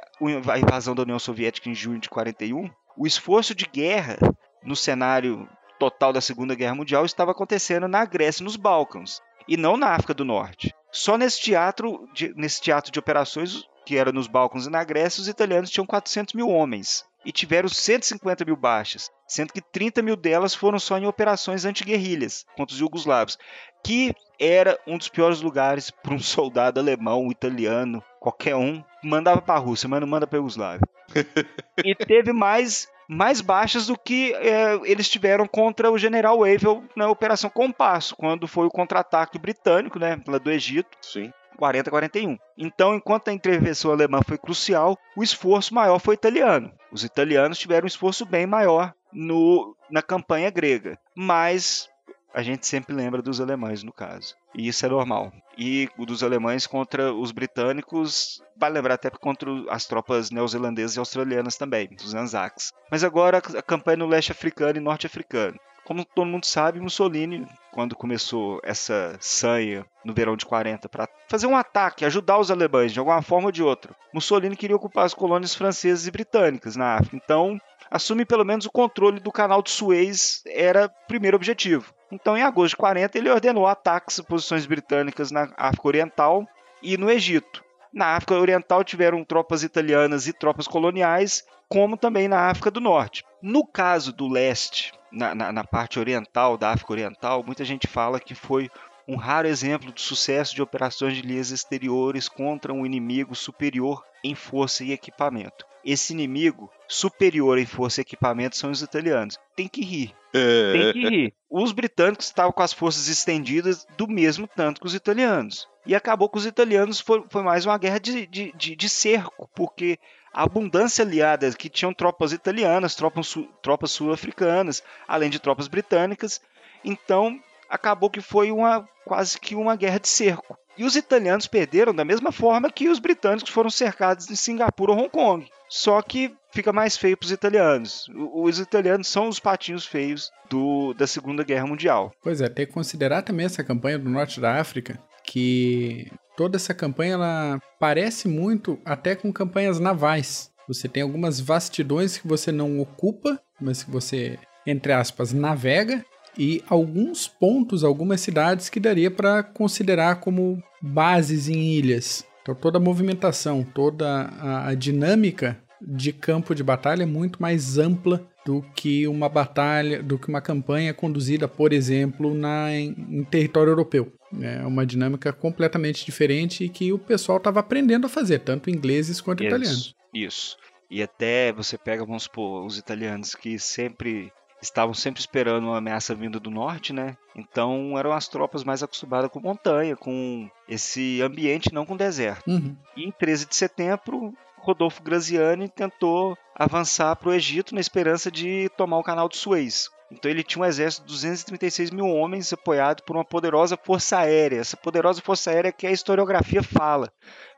[0.49, 4.17] a invasão da União Soviética em junho de 41, o esforço de guerra
[4.63, 5.45] no cenário
[5.77, 10.13] total da Segunda Guerra Mundial estava acontecendo na Grécia nos Balcãs, e não na África
[10.13, 10.73] do Norte.
[10.89, 15.21] Só nesse teatro de, nesse teatro de operações, que era nos Balcãs e na Grécia,
[15.21, 20.15] os italianos tinham 400 mil homens e tiveram 150 mil baixas, sendo que 30 mil
[20.15, 23.37] delas foram só em operações antiguerrilhas contra os jugoslavos,
[23.83, 29.55] que era um dos piores lugares para um soldado alemão, italiano, qualquer um, mandava para
[29.55, 30.87] a Rússia, mas não manda para a Yugoslávia.
[31.83, 37.07] e teve mais mais baixas do que é, eles tiveram contra o General Wavell na
[37.07, 40.97] Operação Compasso, quando foi o contra-ataque britânico, né, do Egito.
[41.01, 41.31] Sim.
[41.55, 42.37] 40-41.
[42.57, 46.71] Então, enquanto a intervenção alemã foi crucial, o esforço maior foi italiano.
[46.91, 51.89] Os italianos tiveram um esforço bem maior no, na campanha grega, mas
[52.35, 54.35] a gente sempre lembra dos alemães no caso.
[54.53, 55.31] E isso é normal.
[55.57, 60.99] E o dos alemães contra os britânicos, vai lembrar até contra as tropas neozelandesas e
[60.99, 62.73] australianas também, dos Anzacs.
[62.91, 65.57] Mas agora a campanha no leste africano e norte africano.
[65.85, 71.45] Como todo mundo sabe, Mussolini, quando começou essa sanha no verão de 40 para fazer
[71.45, 75.13] um ataque, ajudar os alemães de alguma forma ou de outra, Mussolini queria ocupar as
[75.13, 77.15] colônias francesas e britânicas na África.
[77.15, 81.93] Então, assumir pelo menos o controle do canal de Suez era o primeiro objetivo.
[82.11, 86.47] Então, em agosto de 40, ele ordenou ataques a posições britânicas na África Oriental
[86.81, 87.63] e no Egito.
[87.93, 93.23] Na África Oriental tiveram tropas italianas e tropas coloniais, como também na África do Norte.
[93.41, 98.19] No caso do leste, na, na, na parte oriental da África Oriental, muita gente fala
[98.19, 98.69] que foi
[99.07, 104.35] um raro exemplo de sucesso de operações de linhas exteriores contra um inimigo superior em
[104.35, 105.65] força e equipamento.
[105.83, 109.37] Esse inimigo superior em força e equipamento são os italianos.
[109.55, 110.15] Tem que rir.
[110.33, 110.71] É.
[110.73, 111.33] Tem que rir.
[111.49, 115.67] Os britânicos estavam com as forças estendidas do mesmo tanto que os italianos.
[115.85, 119.47] E acabou que os italianos foi, foi mais uma guerra de, de, de, de cerco,
[119.55, 119.99] porque
[120.35, 126.41] a abundância aliada que tinham tropas italianas, tropas, sul, tropas sul-africanas, além de tropas britânicas.
[126.83, 130.57] Então, acabou que foi uma quase que uma guerra de cerco.
[130.77, 134.97] E os italianos perderam da mesma forma que os britânicos foram cercados em Singapura ou
[134.97, 135.47] Hong Kong.
[135.69, 138.09] Só que fica mais feio para os italianos.
[138.33, 142.11] Os italianos são os patinhos feios do, da Segunda Guerra Mundial.
[142.21, 146.73] Pois é, tem que considerar também essa campanha do norte da África, que toda essa
[146.73, 150.51] campanha ela parece muito até com campanhas navais.
[150.67, 156.03] Você tem algumas vastidões que você não ocupa, mas que você, entre aspas, navega,
[156.37, 162.25] e alguns pontos, algumas cidades que daria para considerar como bases em ilhas.
[162.41, 165.57] Então toda a movimentação, toda a, dinâmica
[165.87, 170.41] de campo de batalha é muito mais ampla do que uma batalha, do que uma
[170.41, 174.11] campanha conduzida, por exemplo, na, em, em território europeu.
[174.41, 179.21] É uma dinâmica completamente diferente e que o pessoal estava aprendendo a fazer, tanto ingleses
[179.21, 179.95] quanto isso, italianos.
[180.13, 180.57] Isso.
[180.89, 186.15] E até você pega, vamos supor, os italianos que sempre estavam sempre esperando uma ameaça
[186.15, 187.15] vinda do norte, né?
[187.35, 192.47] Então eram as tropas mais acostumadas com montanha, com esse ambiente, não com deserto.
[192.47, 192.75] Uhum.
[192.95, 194.33] E em 13 de setembro,
[194.65, 199.89] Rodolfo Graziani tentou avançar para o Egito na esperança de tomar o canal de Suez.
[200.11, 204.59] Então ele tinha um exército de 236 mil homens apoiado por uma poderosa força aérea.
[204.59, 207.11] Essa poderosa força aérea que a historiografia fala.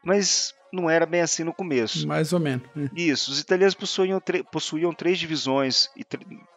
[0.03, 2.07] Mas não era bem assim no começo.
[2.07, 2.67] Mais ou menos.
[2.75, 2.89] né?
[2.95, 3.31] Isso.
[3.31, 6.05] Os italianos possuíam, possuíam três divisões e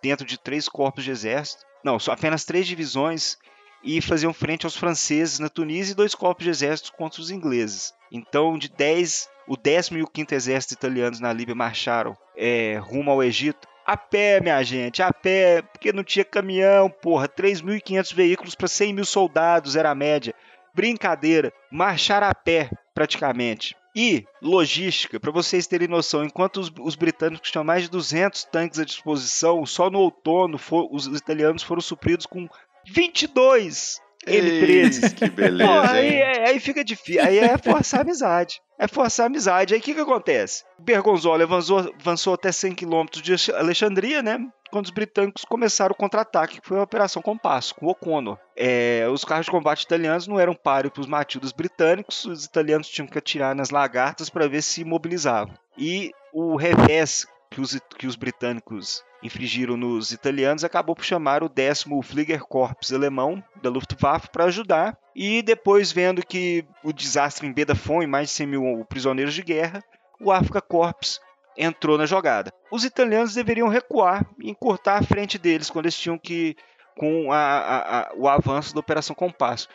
[0.02, 1.64] dentro de três corpos de exército.
[1.84, 3.36] Não, só apenas três divisões
[3.82, 7.92] e faziam frente aos franceses na Tunísia e dois corpos de exército contra os ingleses.
[8.10, 13.10] Então, de 10, o décimo e o quinto exército italianos na Líbia marcharam é, rumo
[13.10, 13.68] ao Egito.
[13.86, 17.28] A pé, minha gente, a pé, porque não tinha caminhão, porra.
[17.28, 20.34] 3.500 veículos para 100 mil soldados era a média.
[20.74, 21.52] Brincadeira.
[21.70, 23.76] Marchar a pé, praticamente.
[23.94, 28.78] E logística, para vocês terem noção, enquanto os, os, britânicos tinham mais de 200 tanques
[28.78, 32.48] à disposição, só no outono for, os italianos foram supridos com
[32.86, 35.14] 22 M13.
[35.14, 35.70] Que beleza.
[35.70, 37.22] Pô, aí, aí, fica difícil.
[37.22, 38.60] Aí é forçar a amizade.
[38.78, 39.74] É forçar a amizade.
[39.74, 40.64] Aí o que, que acontece?
[40.78, 44.38] Bergonzola avançou, avançou até 100 quilômetros de Alexandria, né?
[44.70, 48.38] Quando os britânicos começaram o contra-ataque, que foi a Operação Compasso, com O'Connor.
[48.56, 52.88] É, os carros de combate italianos não eram páreo para os matildas britânicos, os italianos
[52.88, 55.54] tinham que atirar nas lagartas para ver se imobilizavam.
[55.76, 61.48] E o revés que os, que os britânicos infligiram nos italianos acabou por chamar o
[61.48, 64.96] décimo Fliegerkorps alemão da Luftwaffe para ajudar.
[65.14, 69.42] E depois, vendo que o desastre em Beda foi mais de 100 mil prisioneiros de
[69.42, 69.82] guerra,
[70.20, 71.20] o Afrika Korps
[71.56, 72.52] entrou na jogada.
[72.70, 76.56] Os italianos deveriam recuar e encurtar a frente deles quando eles tinham que
[76.96, 79.68] com a, a, a, o avanço da Operação Compasso.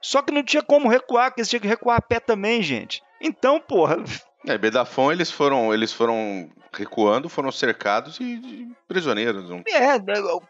[0.00, 3.02] Só que não tinha como recuar, porque eles tinham que recuar a pé também, gente.
[3.20, 4.02] Então, porra.
[4.46, 9.48] É, Bedafon eles foram, eles foram recuando, foram cercados e, e prisioneiros.
[9.48, 9.62] Não...
[9.68, 9.98] É,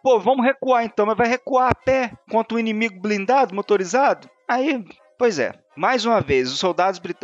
[0.03, 4.29] pô, vamos recuar então, mas vai recuar a pé contra um inimigo blindado, motorizado?
[4.49, 4.85] Aí,
[5.19, 5.53] pois é.
[5.75, 7.19] Mais uma vez, os soldados, brit...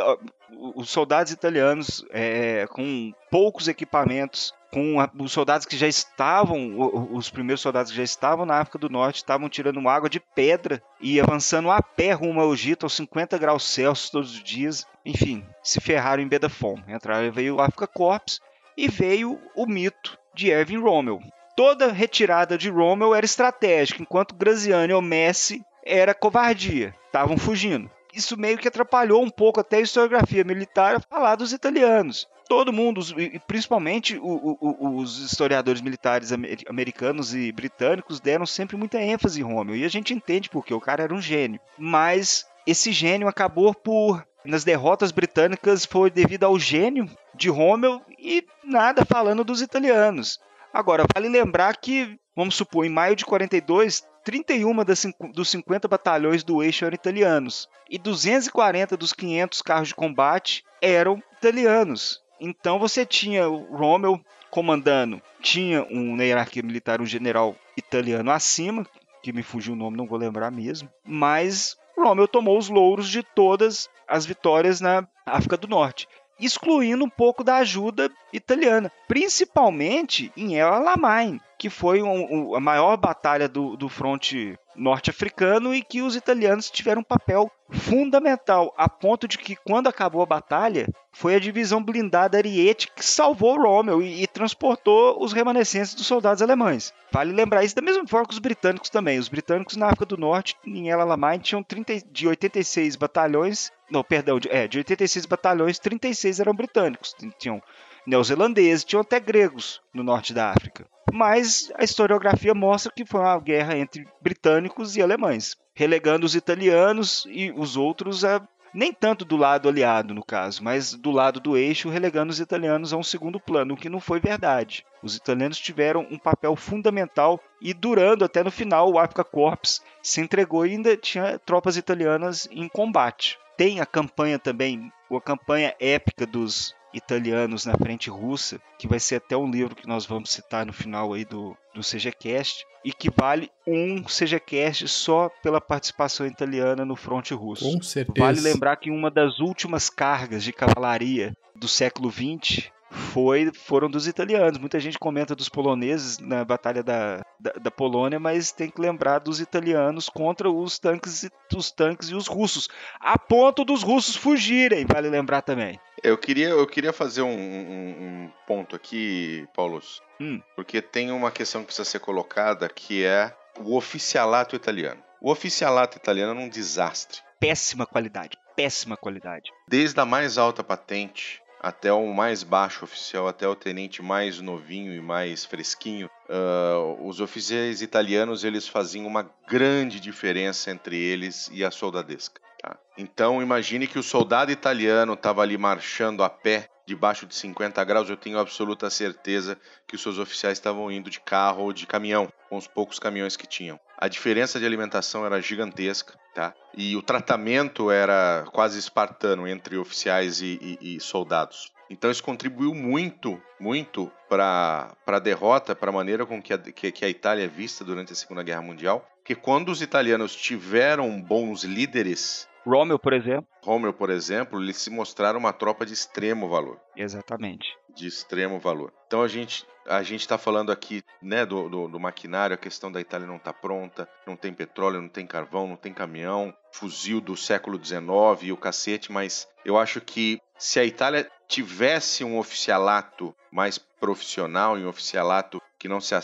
[0.75, 6.77] os soldados italianos é, com poucos equipamentos com a, os soldados que já estavam,
[7.13, 10.83] os primeiros soldados que já estavam na África do Norte, estavam tirando água de pedra
[11.01, 14.87] e avançando a pé rumo ao Egito aos 50 graus Celsius todos os dias.
[15.05, 16.79] Enfim, se ferraram em Bedafon.
[16.87, 18.41] Entraram, veio o Africa Corps
[18.79, 21.19] e veio o mito de Erwin Rommel.
[21.57, 27.91] Toda retirada de Rommel era estratégica, enquanto Graziani ou Messi era covardia, estavam fugindo.
[28.15, 32.73] Isso meio que atrapalhou um pouco até a historiografia militar a falar dos italianos todo
[32.73, 33.03] mundo,
[33.47, 36.31] principalmente os historiadores militares
[36.67, 39.77] americanos e britânicos, deram sempre muita ênfase em Rommel.
[39.77, 41.61] E a gente entende porque o cara era um gênio.
[41.77, 44.27] Mas esse gênio acabou por.
[44.45, 50.39] Nas derrotas britânicas foi devido ao gênio de Rommel e nada falando dos italianos.
[50.73, 56.45] Agora, vale lembrar que, vamos supor, em maio de 42, 31 das, dos 50 batalhões
[56.45, 62.21] do eixo eram italianos e 240 dos 500 carros de combate eram italianos.
[62.41, 64.21] Então você tinha o Rommel
[64.51, 68.87] comandando, tinha um, na hierarquia militar um general italiano acima,
[69.23, 73.23] que me fugiu o nome, não vou lembrar mesmo, mas Rommel tomou os louros de
[73.23, 76.09] todas as vitórias na África do Norte,
[76.41, 82.61] excluindo um pouco da ajuda italiana, principalmente em El Alamein, que foi um, um, a
[82.61, 88.89] maior batalha do, do fronte norte-africano e que os italianos tiveram um papel fundamental, a
[88.89, 94.01] ponto de que quando acabou a batalha, foi a divisão blindada Ariete que salvou Rommel
[94.01, 96.95] e, e, transportou os remanescentes dos soldados alemães.
[97.13, 99.19] Vale lembrar isso da mesma forma que os britânicos também.
[99.19, 104.03] Os britânicos na África do Norte, em El Alamein, tinham 30, de 86 batalhões, não,
[104.03, 107.15] perdão, de, é, de 86 batalhões, 36 eram britânicos.
[107.39, 107.63] Tinham
[108.07, 113.39] neozelandeses, tinham até gregos no norte da África mas a historiografia mostra que foi uma
[113.39, 118.41] guerra entre britânicos e alemães, relegando os italianos e os outros a
[118.73, 122.93] nem tanto do lado aliado, no caso, mas do lado do eixo, relegando os italianos
[122.93, 124.85] a um segundo plano, o que não foi verdade.
[125.03, 130.21] Os italianos tiveram um papel fundamental e durando até no final o Afrika Corps se
[130.21, 133.39] entregou e ainda tinha tropas italianas em combate.
[133.57, 139.17] Tem a campanha também, a campanha épica dos italianos na frente russa, que vai ser
[139.17, 143.11] até um livro que nós vamos citar no final aí do, do CGCast, e que
[143.11, 147.65] vale um CGCast só pela participação italiana no fronte russo.
[147.65, 148.27] Com certeza.
[148.27, 154.07] Vale lembrar que uma das últimas cargas de cavalaria do século XX foi, foram dos
[154.07, 154.59] italianos.
[154.59, 159.19] Muita gente comenta dos poloneses na Batalha da, da, da, Polônia, mas tem que lembrar
[159.19, 162.69] dos italianos contra os tanques, os tanques e os russos,
[163.01, 165.79] a ponto dos russos fugirem, vale lembrar também.
[166.03, 170.41] Eu queria, eu queria fazer um, um, um ponto aqui, Paulos, hum.
[170.55, 175.03] porque tem uma questão que precisa ser colocada, que é o oficialato italiano.
[175.21, 177.21] O oficialato italiano é um desastre.
[177.41, 179.51] Péssima qualidade, péssima qualidade.
[179.69, 184.95] Desde a mais alta patente até o mais baixo oficial, até o tenente mais novinho
[184.95, 191.65] e mais fresquinho, uh, os oficiais italianos eles faziam uma grande diferença entre eles e
[191.65, 192.41] a soldadesca.
[192.63, 192.77] Tá?
[192.97, 198.09] Então imagine que o soldado italiano estava ali marchando a pé debaixo de 50 graus,
[198.09, 202.33] eu tenho absoluta certeza que os seus oficiais estavam indo de carro ou de caminhão,
[202.49, 203.79] com os poucos caminhões que tinham.
[203.99, 206.55] A diferença de alimentação era gigantesca, tá?
[206.75, 211.71] E o tratamento era quase espartano entre oficiais e, e, e soldados.
[211.91, 216.91] Então isso contribuiu muito, muito para a derrota, para a maneira com que a, que,
[216.91, 219.07] que a Itália é vista durante a Segunda Guerra Mundial.
[219.25, 223.49] Que quando os italianos tiveram bons líderes, Rommel, por exemplo.
[223.63, 226.79] Rommel, por exemplo, eles se mostraram uma tropa de extremo valor.
[226.97, 227.77] Exatamente.
[227.89, 228.93] De extremo valor.
[229.07, 232.93] Então a gente a gente está falando aqui né, do, do, do, maquinário, a questão
[232.93, 237.23] da Itália não está pronta, não tem petróleo, não tem carvão, não tem caminhão, fuzil
[237.23, 238.07] do século XIX
[238.43, 244.77] e o cacete, mas eu acho que se a Itália tivesse um oficialato mais profissional,
[244.77, 246.15] um oficialato que não se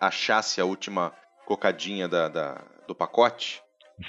[0.00, 1.12] achasse a última
[1.44, 3.62] cocadinha da, da do pacote,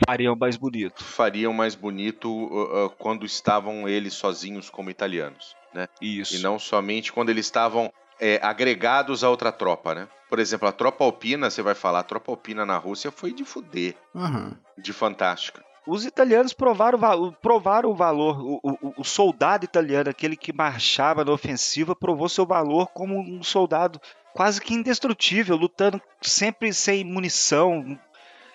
[0.06, 1.04] fariam mais bonito.
[1.04, 5.88] Fariam mais bonito uh, uh, quando estavam eles sozinhos como italianos, né?
[6.02, 6.36] Isso.
[6.36, 10.08] E não somente quando eles estavam é, agregados a outra tropa, né?
[10.30, 13.44] Por exemplo, a tropa alpina, você vai falar, a tropa alpina na Rússia foi de
[13.44, 13.96] fuder.
[14.16, 14.52] Uhum.
[14.78, 15.64] De fantástica.
[15.86, 17.00] Os italianos provaram,
[17.42, 18.40] provaram o valor.
[18.42, 23.44] O, o, o, soldado italiano, aquele que marchava na ofensiva, provou seu valor como um
[23.44, 24.00] soldado
[24.34, 28.00] quase que indestrutível, lutando sempre sem munição,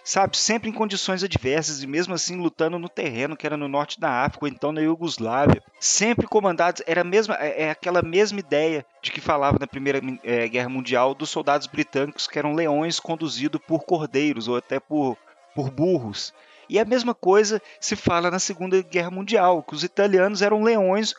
[0.09, 4.01] sabe, sempre em condições adversas e mesmo assim lutando no terreno que era no norte
[4.01, 8.87] da África ou então na Iugoslávia, sempre comandados, era mesma, é, é aquela mesma ideia
[9.03, 13.61] de que falava na Primeira é, Guerra Mundial dos soldados britânicos que eram leões conduzidos
[13.67, 15.15] por cordeiros ou até por,
[15.55, 16.33] por burros.
[16.71, 21.15] E a mesma coisa se fala na Segunda Guerra Mundial, que os italianos eram leões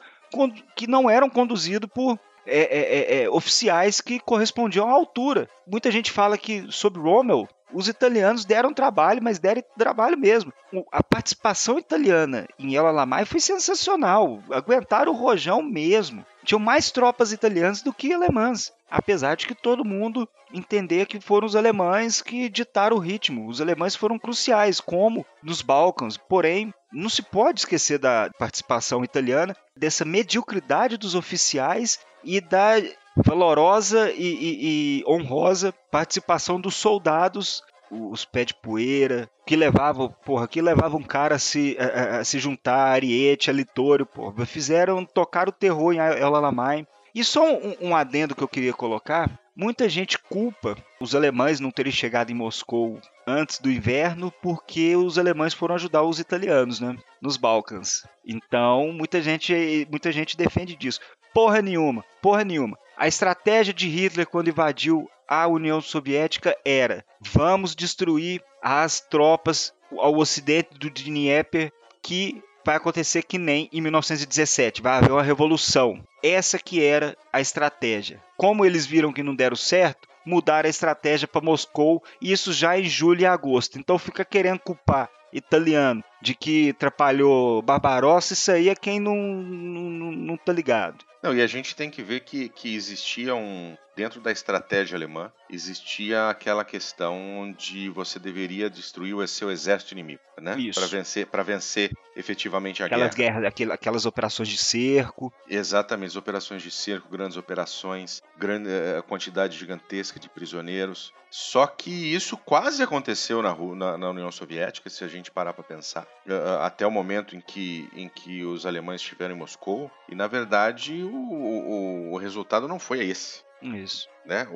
[0.76, 5.48] que não eram conduzidos por é, é, é, é, oficiais que correspondiam à altura.
[5.68, 10.54] Muita gente fala que sobre Rommel os italianos deram trabalho, mas deram trabalho mesmo.
[10.92, 14.42] A participação italiana em El Alamai foi sensacional.
[14.52, 16.26] Aguentaram o rojão mesmo.
[16.44, 18.72] Tinham mais tropas italianas do que alemãs.
[18.90, 23.48] Apesar de que todo mundo entender que foram os alemães que ditaram o ritmo.
[23.48, 26.18] Os alemães foram cruciais, como nos Balcãs.
[26.18, 32.82] Porém, não se pode esquecer da participação italiana, dessa mediocridade dos oficiais e da
[33.16, 40.48] valorosa e, e, e honrosa participação dos soldados os pés de poeira, que levavam, porra,
[40.48, 44.46] que levavam um cara a se, a, a se juntar a Ariete, a Litório, porra,
[44.46, 46.86] fizeram tocar o terror em El Alamein.
[47.14, 51.72] E só um, um, adendo que eu queria colocar, muita gente culpa os alemães não
[51.72, 56.96] terem chegado em Moscou antes do inverno porque os alemães foram ajudar os italianos, né,
[57.22, 58.08] nos Balcãs.
[58.26, 61.00] Então, muita gente, muita gente defende disso.
[61.34, 62.78] Porra nenhuma, porra nenhuma.
[63.00, 70.18] A estratégia de Hitler quando invadiu a União Soviética era: vamos destruir as tropas ao
[70.18, 71.72] ocidente do Dnieper
[72.02, 76.04] que vai acontecer que nem em 1917, vai haver uma revolução.
[76.22, 78.22] Essa que era a estratégia.
[78.36, 82.78] Como eles viram que não deram certo, mudaram a estratégia para Moscou, e isso já
[82.78, 83.80] em julho e agosto.
[83.80, 90.12] Então fica querendo culpar italiano de que atrapalhou Barbarossa, isso aí é quem não, não,
[90.12, 91.09] não tá ligado.
[91.22, 93.78] Não, e a gente tem que ver que, que existia um.
[94.00, 100.22] Dentro da estratégia alemã, existia aquela questão de você deveria destruir o seu exército inimigo,
[100.40, 100.56] né?
[100.74, 103.52] Para vencer, para vencer efetivamente a aquelas guerra.
[103.52, 105.34] Guerras, aquelas operações de cerco.
[105.50, 111.12] Exatamente, operações de cerco, grandes operações, grande uh, quantidade gigantesca de prisioneiros.
[111.30, 115.64] Só que isso quase aconteceu na, na, na União Soviética, se a gente parar para
[115.66, 119.92] pensar, uh, até o momento em que, em que os alemães estiveram em Moscou.
[120.08, 123.49] E na verdade o, o, o resultado não foi esse.
[123.62, 124.08] Isso.
[124.26, 124.48] Né?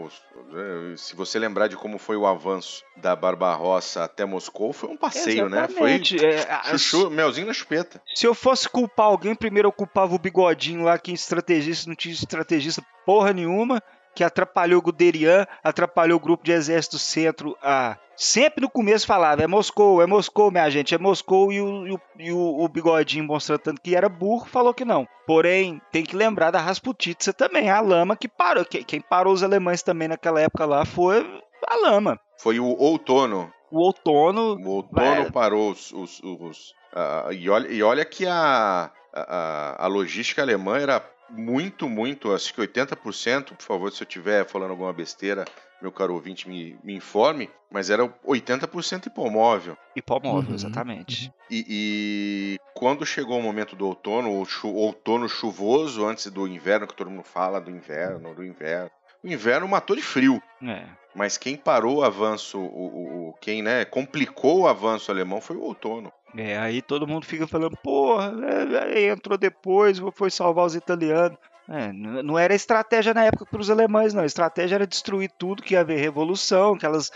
[0.97, 5.47] Se você lembrar de como foi o avanço da Barbarossa até Moscou, foi um passeio,
[5.47, 6.15] Exatamente.
[6.15, 6.43] né?
[6.43, 8.01] Foi é, chuchu, melzinho na chupeta.
[8.13, 12.13] Se eu fosse culpar alguém, primeiro eu culpava o bigodinho lá, que estrategista não tinha
[12.13, 13.81] estrategista porra nenhuma
[14.15, 19.43] que atrapalhou o Guderian, atrapalhou o grupo de exército centro a sempre no começo falava
[19.43, 22.67] é Moscou, é Moscou, minha gente, é Moscou e o, e o, e o, o
[22.67, 25.07] bigodinho mostrando que era burro falou que não.
[25.25, 29.81] Porém, tem que lembrar da Rasputitsa também, a lama que parou, quem parou os alemães
[29.81, 31.25] também naquela época lá foi
[31.67, 32.19] a lama.
[32.37, 33.51] Foi o outono.
[33.71, 34.55] O outono.
[34.57, 35.31] O outono é...
[35.31, 35.91] parou os.
[35.91, 41.03] os, os uh, e, olha, e olha que a, a, a logística alemã era
[41.33, 45.45] muito, muito, acho que 80%, por favor, se eu estiver falando alguma besteira,
[45.81, 49.77] meu caro ouvinte me, me informe, mas era 80% hipomóvel.
[49.95, 50.55] Hipomóvel, uhum.
[50.55, 51.33] exatamente.
[51.49, 56.87] E, e, quando chegou o momento do outono, o chu, outono chuvoso, antes do inverno,
[56.87, 58.91] que todo mundo fala do inverno, do inverno,
[59.23, 60.41] o inverno matou de frio.
[60.61, 60.85] É.
[61.15, 65.55] Mas quem parou o avanço, o, o, o, quem né, complicou o avanço alemão foi
[65.55, 66.11] o outono.
[66.35, 68.33] É, aí todo mundo fica falando, porra,
[68.73, 71.37] é, é, entrou depois, foi salvar os italianos.
[71.69, 74.23] É, não era estratégia na época para os alemães, não.
[74.23, 77.11] A estratégia era destruir tudo, que ia haver revolução, aquelas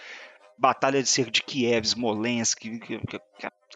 [0.57, 3.20] batalhas de cerco de Kiev, Smolensk, que, que, que,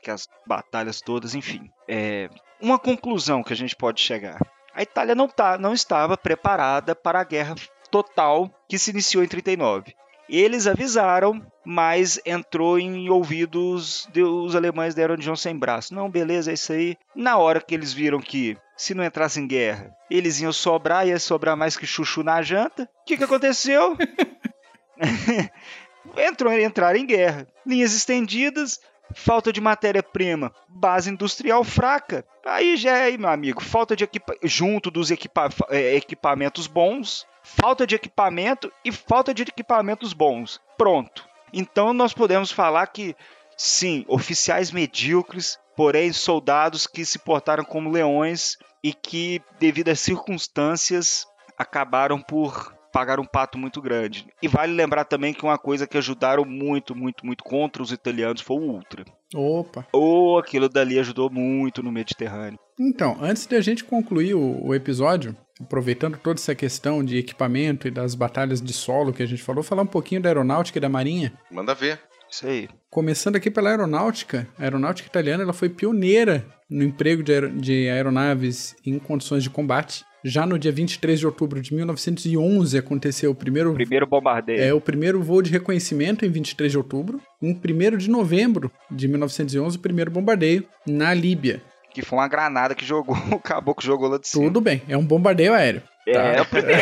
[0.02, 1.70] que as batalhas todas, enfim.
[1.88, 2.30] É,
[2.62, 4.40] uma conclusão que a gente pode chegar.
[4.74, 7.56] A Itália não, tá, não estava preparada para a guerra
[7.90, 9.94] total que se iniciou em 39.
[10.32, 15.94] Eles avisaram, mas entrou em ouvidos dos alemães deram de João sem braço.
[15.94, 16.98] Não, beleza, é isso aí.
[17.14, 21.20] Na hora que eles viram que se não entrasse em guerra, eles iam sobrar, ia
[21.20, 22.84] sobrar mais que chuchu na janta.
[22.84, 23.98] O que, que aconteceu?
[26.18, 27.46] Entrou, entraram em guerra.
[27.66, 28.80] Linhas estendidas,
[29.14, 32.26] falta de matéria-prima, base industrial fraca.
[32.46, 37.28] Aí já é, meu amigo, falta de equipa junto dos equipa é, equipamentos bons,
[37.60, 40.60] falta de equipamento e falta de equipamentos bons.
[40.78, 41.28] Pronto.
[41.54, 43.16] Então nós podemos falar que
[43.58, 51.28] sim, oficiais medíocres, porém soldados que se portaram como leões e que, devido às circunstâncias,
[51.58, 54.28] acabaram por pagar um pato muito grande.
[54.42, 58.42] E vale lembrar também que uma coisa que ajudaram muito, muito, muito contra os italianos
[58.42, 59.06] foi o Ultra.
[59.34, 59.88] Opa!
[59.94, 62.60] Ou oh, aquilo dali ajudou muito no Mediterrâneo.
[62.80, 67.88] Então, antes de a gente concluir o, o, episódio, aproveitando toda essa questão de equipamento
[67.88, 70.82] e das batalhas de solo que a gente falou, falar um pouquinho da aeronáutica e
[70.82, 71.34] da marinha.
[71.52, 72.00] Manda ver.
[72.30, 72.70] Isso aí.
[72.90, 77.90] Começando aqui pela aeronáutica, a aeronáutica italiana ela foi pioneira no emprego de, aer de
[77.90, 80.06] aeronaves em condições de combate.
[80.24, 84.62] Já no dia 23 de outubro de 1911 aconteceu o primeiro, Primeiro bombardeio.
[84.62, 87.20] é, o primeiro voo de reconhecimento em 23 de outubro.
[87.42, 91.62] Em 1 de novembro de 1911, o primeiro bombardeio na Líbia.
[91.94, 94.46] Que foi uma granada que jogou, o caboclo jogou lá de cima.
[94.46, 95.84] Tudo bem, é um bombardeio aéreo.
[96.08, 96.22] É, tá.
[96.22, 96.82] é o primeiro.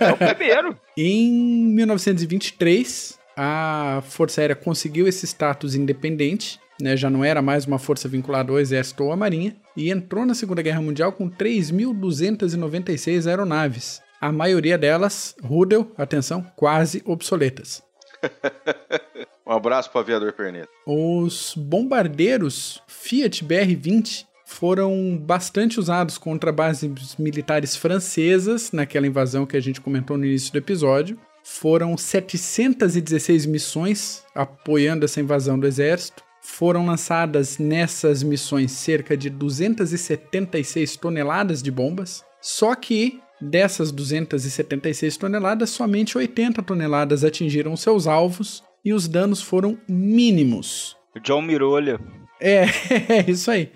[0.00, 0.80] é o primeiro.
[0.96, 1.32] Em
[1.74, 8.08] 1923, a Força Aérea conseguiu esse status independente, né, já não era mais uma força
[8.08, 14.00] vinculada ao Exército ou à Marinha, e entrou na Segunda Guerra Mundial com 3.296 aeronaves.
[14.20, 17.82] A maioria delas, Rudel, atenção, quase obsoletas.
[19.50, 20.68] Um abraço pro aviador Perneta.
[20.86, 29.60] Os bombardeiros Fiat BR-20 foram bastante usados contra bases militares francesas naquela invasão que a
[29.60, 31.16] gente comentou no início do episódio.
[31.44, 36.24] Foram 716 missões apoiando essa invasão do exército.
[36.42, 42.24] Foram lançadas nessas missões cerca de 276 toneladas de bombas.
[42.42, 49.78] Só que dessas 276 toneladas, somente 80 toneladas atingiram seus alvos e os danos foram
[49.88, 50.96] mínimos.
[51.22, 52.00] John Mirolha.
[52.40, 52.64] É,
[53.08, 53.70] é isso aí.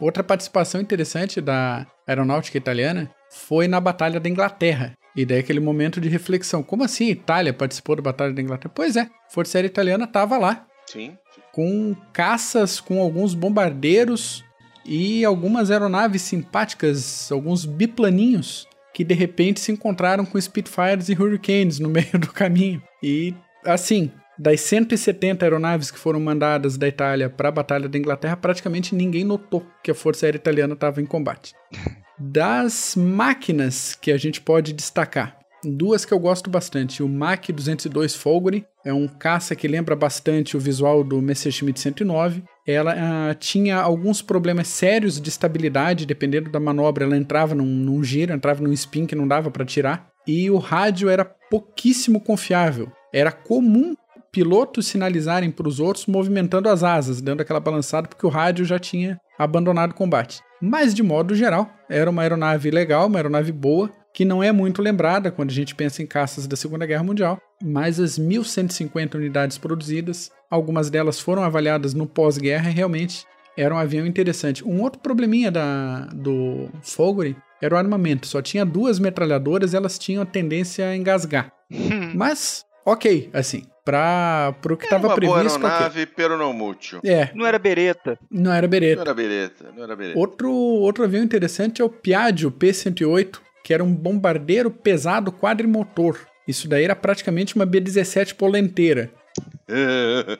[0.00, 4.96] Outra participação interessante da aeronáutica italiana foi na Batalha da Inglaterra.
[5.16, 6.62] E daí aquele momento de reflexão.
[6.62, 8.72] Como assim a Itália participou da Batalha da Inglaterra?
[8.74, 11.16] Pois é, a Força Aérea Italiana estava lá, Sim.
[11.52, 14.44] com caças, com alguns bombardeiros
[14.86, 21.80] e algumas aeronaves simpáticas, alguns biplaninhos, que de repente se encontraram com Spitfires e Hurricanes
[21.80, 22.80] no meio do caminho.
[23.02, 23.34] E
[23.64, 28.94] assim, das 170 aeronaves que foram mandadas da Itália para a Batalha da Inglaterra, praticamente
[28.94, 31.54] ninguém notou que a Força Aérea Italiana estava em combate.
[32.20, 37.00] Das máquinas que a gente pode destacar, duas que eu gosto bastante.
[37.02, 42.42] O Mach 202 Folgore é um caça que lembra bastante o visual do Messerschmitt 109.
[42.66, 42.94] Ela
[43.30, 48.32] ah, tinha alguns problemas sérios de estabilidade, dependendo da manobra, ela entrava num, num giro,
[48.32, 50.10] entrava num spin que não dava para tirar.
[50.26, 52.92] E o rádio era pouquíssimo confiável.
[53.12, 53.94] Era comum
[54.38, 58.78] pilotos sinalizarem para os outros movimentando as asas, dando aquela balançada, porque o rádio já
[58.78, 60.40] tinha abandonado o combate.
[60.62, 64.80] Mas, de modo geral, era uma aeronave legal, uma aeronave boa, que não é muito
[64.80, 69.58] lembrada quando a gente pensa em caças da Segunda Guerra Mundial, mas as 1.150 unidades
[69.58, 73.26] produzidas, algumas delas foram avaliadas no pós-guerra e realmente
[73.56, 74.64] era um avião interessante.
[74.64, 79.98] Um outro probleminha da, do Folgore era o armamento, só tinha duas metralhadoras e elas
[79.98, 81.52] tinham a tendência a engasgar.
[82.14, 85.56] Mas, ok, assim, para o que estava uma boa previsto.
[85.56, 85.68] ok.
[85.70, 87.00] aeronave, pero não mútil.
[87.04, 88.18] É, Não era bereta.
[88.30, 89.00] não era Não bereta.
[89.00, 90.18] era bereta, não era bereta.
[90.18, 96.18] Outro, outro avião interessante é o Piaggio P-108, que era um bombardeiro pesado quadrimotor.
[96.46, 99.10] Isso daí era praticamente uma B-17 polenteira.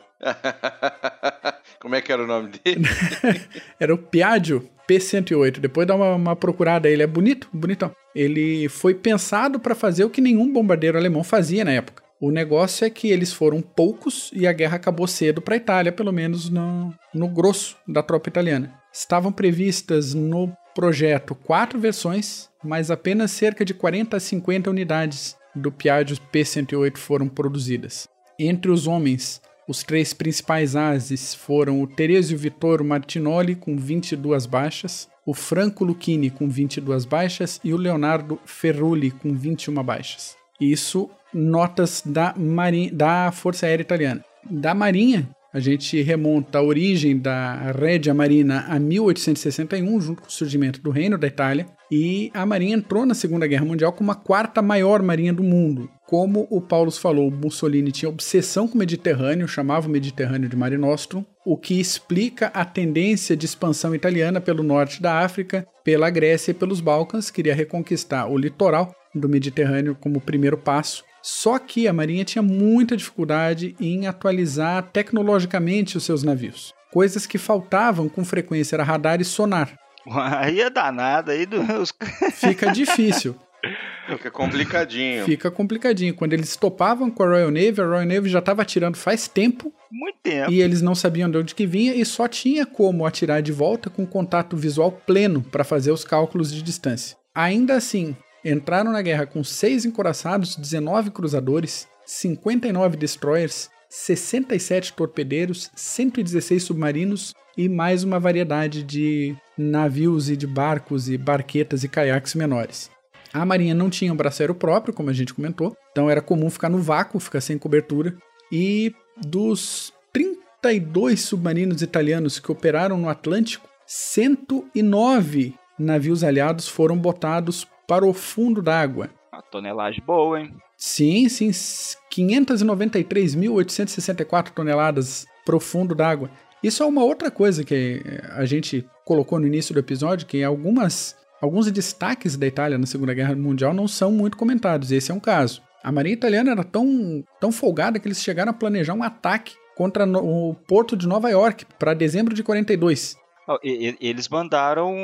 [1.80, 2.82] Como é que era o nome dele?
[3.78, 5.58] Era o Piaggio P-108.
[5.60, 7.92] Depois dá uma, uma procurada, ele é bonito, bonitão.
[8.14, 12.02] Ele foi pensado para fazer o que nenhum bombardeiro alemão fazia na época.
[12.20, 15.92] O negócio é que eles foram poucos e a guerra acabou cedo para a Itália,
[15.92, 18.74] pelo menos no, no grosso da tropa italiana.
[18.92, 25.70] Estavam previstas no projeto quatro versões, mas apenas cerca de 40 a 50 unidades do
[25.70, 28.08] Piaggio P-108 foram produzidas.
[28.36, 35.08] Entre os homens, os três principais ases foram o Teresio Vittoro Martinoli, com 22 baixas,
[35.26, 40.36] o Franco Lucchini, com 22 baixas, e o Leonardo Ferrulli, com 21 baixas.
[40.60, 44.24] Isso, notas da, Marinha, da Força Aérea Italiana.
[44.50, 50.32] Da Marinha, a gente remonta a origem da Regia Marina a 1861, junto com o
[50.32, 54.14] surgimento do Reino da Itália, e a Marinha entrou na Segunda Guerra Mundial como a
[54.14, 55.88] quarta maior marinha do mundo.
[56.06, 60.76] Como o Paulo falou, Mussolini tinha obsessão com o Mediterrâneo, chamava o Mediterrâneo de Mare
[60.76, 66.50] Nostrum, o que explica a tendência de expansão italiana pelo norte da África, pela Grécia
[66.50, 71.07] e pelos Balcãs, queria reconquistar o litoral do Mediterrâneo como primeiro passo.
[71.22, 76.74] Só que a Marinha tinha muita dificuldade em atualizar tecnologicamente os seus navios.
[76.90, 79.76] Coisas que faltavam com frequência era radar e sonar.
[80.10, 81.92] Aí é danado, aí dos...
[82.32, 83.36] Fica difícil,
[84.08, 85.24] Fica complicadinho.
[85.24, 86.14] fica complicadinho.
[86.14, 89.72] Quando eles topavam com a Royal Navy, a Royal Navy já estava atirando faz tempo
[89.92, 90.50] muito tempo.
[90.50, 93.90] e eles não sabiam de onde que vinha e só tinha como atirar de volta
[93.90, 97.16] com contato visual pleno para fazer os cálculos de distância.
[97.34, 106.62] Ainda assim, entraram na guerra com seis encoraçados, 19 cruzadores, 59 destroyers, 67 torpedeiros, 116
[106.62, 112.90] submarinos e mais uma variedade de navios e de barcos e barquetas e caiaques menores.
[113.32, 116.68] A marinha não tinha um braceiro próprio, como a gente comentou, então era comum ficar
[116.68, 118.16] no vácuo, ficar sem cobertura.
[118.50, 128.06] E dos 32 submarinos italianos que operaram no Atlântico, 109 navios aliados foram botados para
[128.06, 129.10] o fundo d'água.
[129.32, 130.54] Uma tonelagem boa, hein?
[130.76, 136.30] Sim, sim, 593.864 toneladas profundo d'água.
[136.62, 138.02] Isso é uma outra coisa que
[138.36, 143.14] a gente colocou no início do episódio, que algumas, alguns destaques da Itália na Segunda
[143.14, 144.92] Guerra Mundial não são muito comentados.
[144.92, 145.62] Esse é um caso.
[145.82, 150.04] A marinha italiana era tão, tão folgada que eles chegaram a planejar um ataque contra
[150.04, 153.16] no, o porto de Nova York para dezembro de 42.
[153.62, 154.94] Eles mandaram,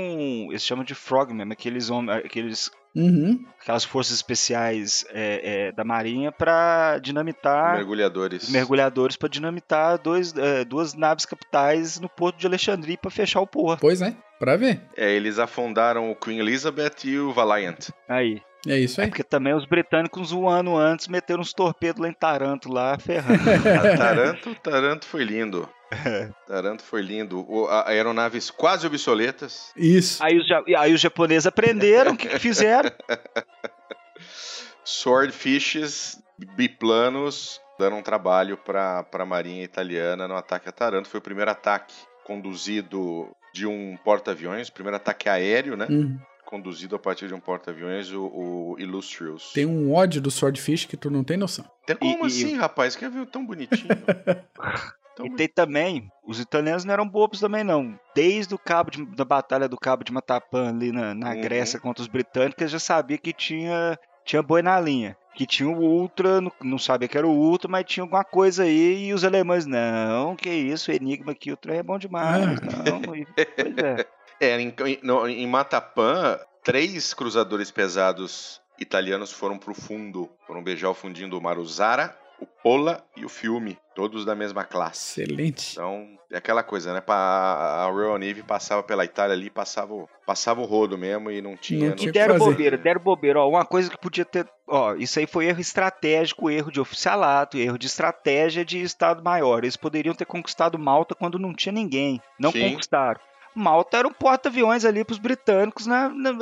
[0.50, 3.44] eles chamam de frogmen, aqueles, aqueles Uhum.
[3.60, 8.48] aquelas forças especiais é, é, da Marinha para dinamitar Mergulhadores.
[8.48, 13.48] mergulhadores para dinamitar dois, é, duas naves capitais no porto de Alexandria para fechar o
[13.48, 13.80] porto.
[13.80, 14.80] Pois é, para ver.
[14.96, 17.88] É, eles afundaram o Queen Elizabeth e o Valiant.
[18.08, 18.40] Aí.
[18.66, 19.08] É isso aí.
[19.08, 22.96] É porque também os britânicos um ano antes meteram uns torpedos lá em Taranto lá,
[22.96, 23.42] ferrando.
[23.42, 25.68] A Taranto, Taranto foi lindo.
[26.46, 27.44] Taranto foi lindo.
[27.48, 29.70] O, a, aeronaves quase obsoletas.
[29.76, 30.22] Isso.
[30.22, 32.90] Aí os, aí os japoneses aprenderam o que, que fizeram.
[34.84, 36.20] Swordfishes
[36.56, 41.08] biplanos dando um trabalho para a marinha italiana no ataque a Taranto.
[41.08, 45.86] Foi o primeiro ataque conduzido de um porta-aviões, primeiro ataque aéreo, né?
[45.88, 46.18] Uhum.
[46.44, 49.52] Conduzido a partir de um porta-aviões, o, o Illustrious.
[49.52, 51.64] Tem um ódio do Swordfish que tu não tem noção.
[51.86, 52.94] Tem como E- e- assim, rapaz?
[52.94, 53.88] Que avião tão bonitinho.
[55.16, 57.98] Tão E tem também, os italianos não eram bobos também não.
[58.14, 61.40] Desde o cabo de- da batalha do Cabo de Matapan ali na, na Uhum.
[61.40, 65.16] Grécia contra os britânicos, já sabia que tinha tinha boi na linha.
[65.34, 68.62] Que tinha o Ultra, não, não sabia que era o Ultra, mas tinha alguma coisa
[68.62, 69.06] aí.
[69.08, 72.46] E os alemães, não, que isso, Enigma aqui, o trem é bom demais.
[72.46, 72.90] Ah.
[72.90, 74.06] Não, e- pois é.
[74.40, 80.28] É, em, no- em Matapã, três cruzadores pesados italianos foram pro fundo.
[80.46, 81.56] Foram beijar o fundinho do mar.
[81.58, 83.78] O Zara, o Pola e o Fiume.
[83.94, 85.22] Todos da mesma classe.
[85.22, 85.72] Excelente.
[85.72, 87.00] Então, é aquela coisa, né?
[87.06, 91.56] A Royal Navy passava pela Itália ali, passava, o- passava o rodo mesmo e não
[91.56, 91.90] tinha.
[91.90, 93.40] Não tinha E deram bobeira, deram bobeira.
[93.40, 94.48] Ó, uma coisa que podia ter.
[94.66, 99.62] Ó, isso aí foi erro estratégico, erro de oficialato, erro de estratégia de Estado Maior.
[99.62, 102.20] Eles poderiam ter conquistado Malta quando não tinha ninguém.
[102.36, 102.70] Não Sim.
[102.70, 103.20] conquistaram.
[103.54, 106.32] Malta era um porta-aviões ali para os britânicos na, na-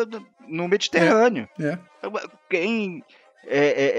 [0.48, 1.46] no Mediterrâneo.
[1.60, 1.78] É.
[2.48, 3.04] Quem
[3.46, 3.92] é, é,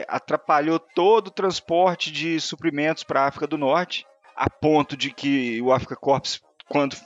[0.00, 5.10] é, atrapalhou todo o transporte de suprimentos para a África do Norte, a ponto de
[5.10, 6.96] que o Africa Corps, quando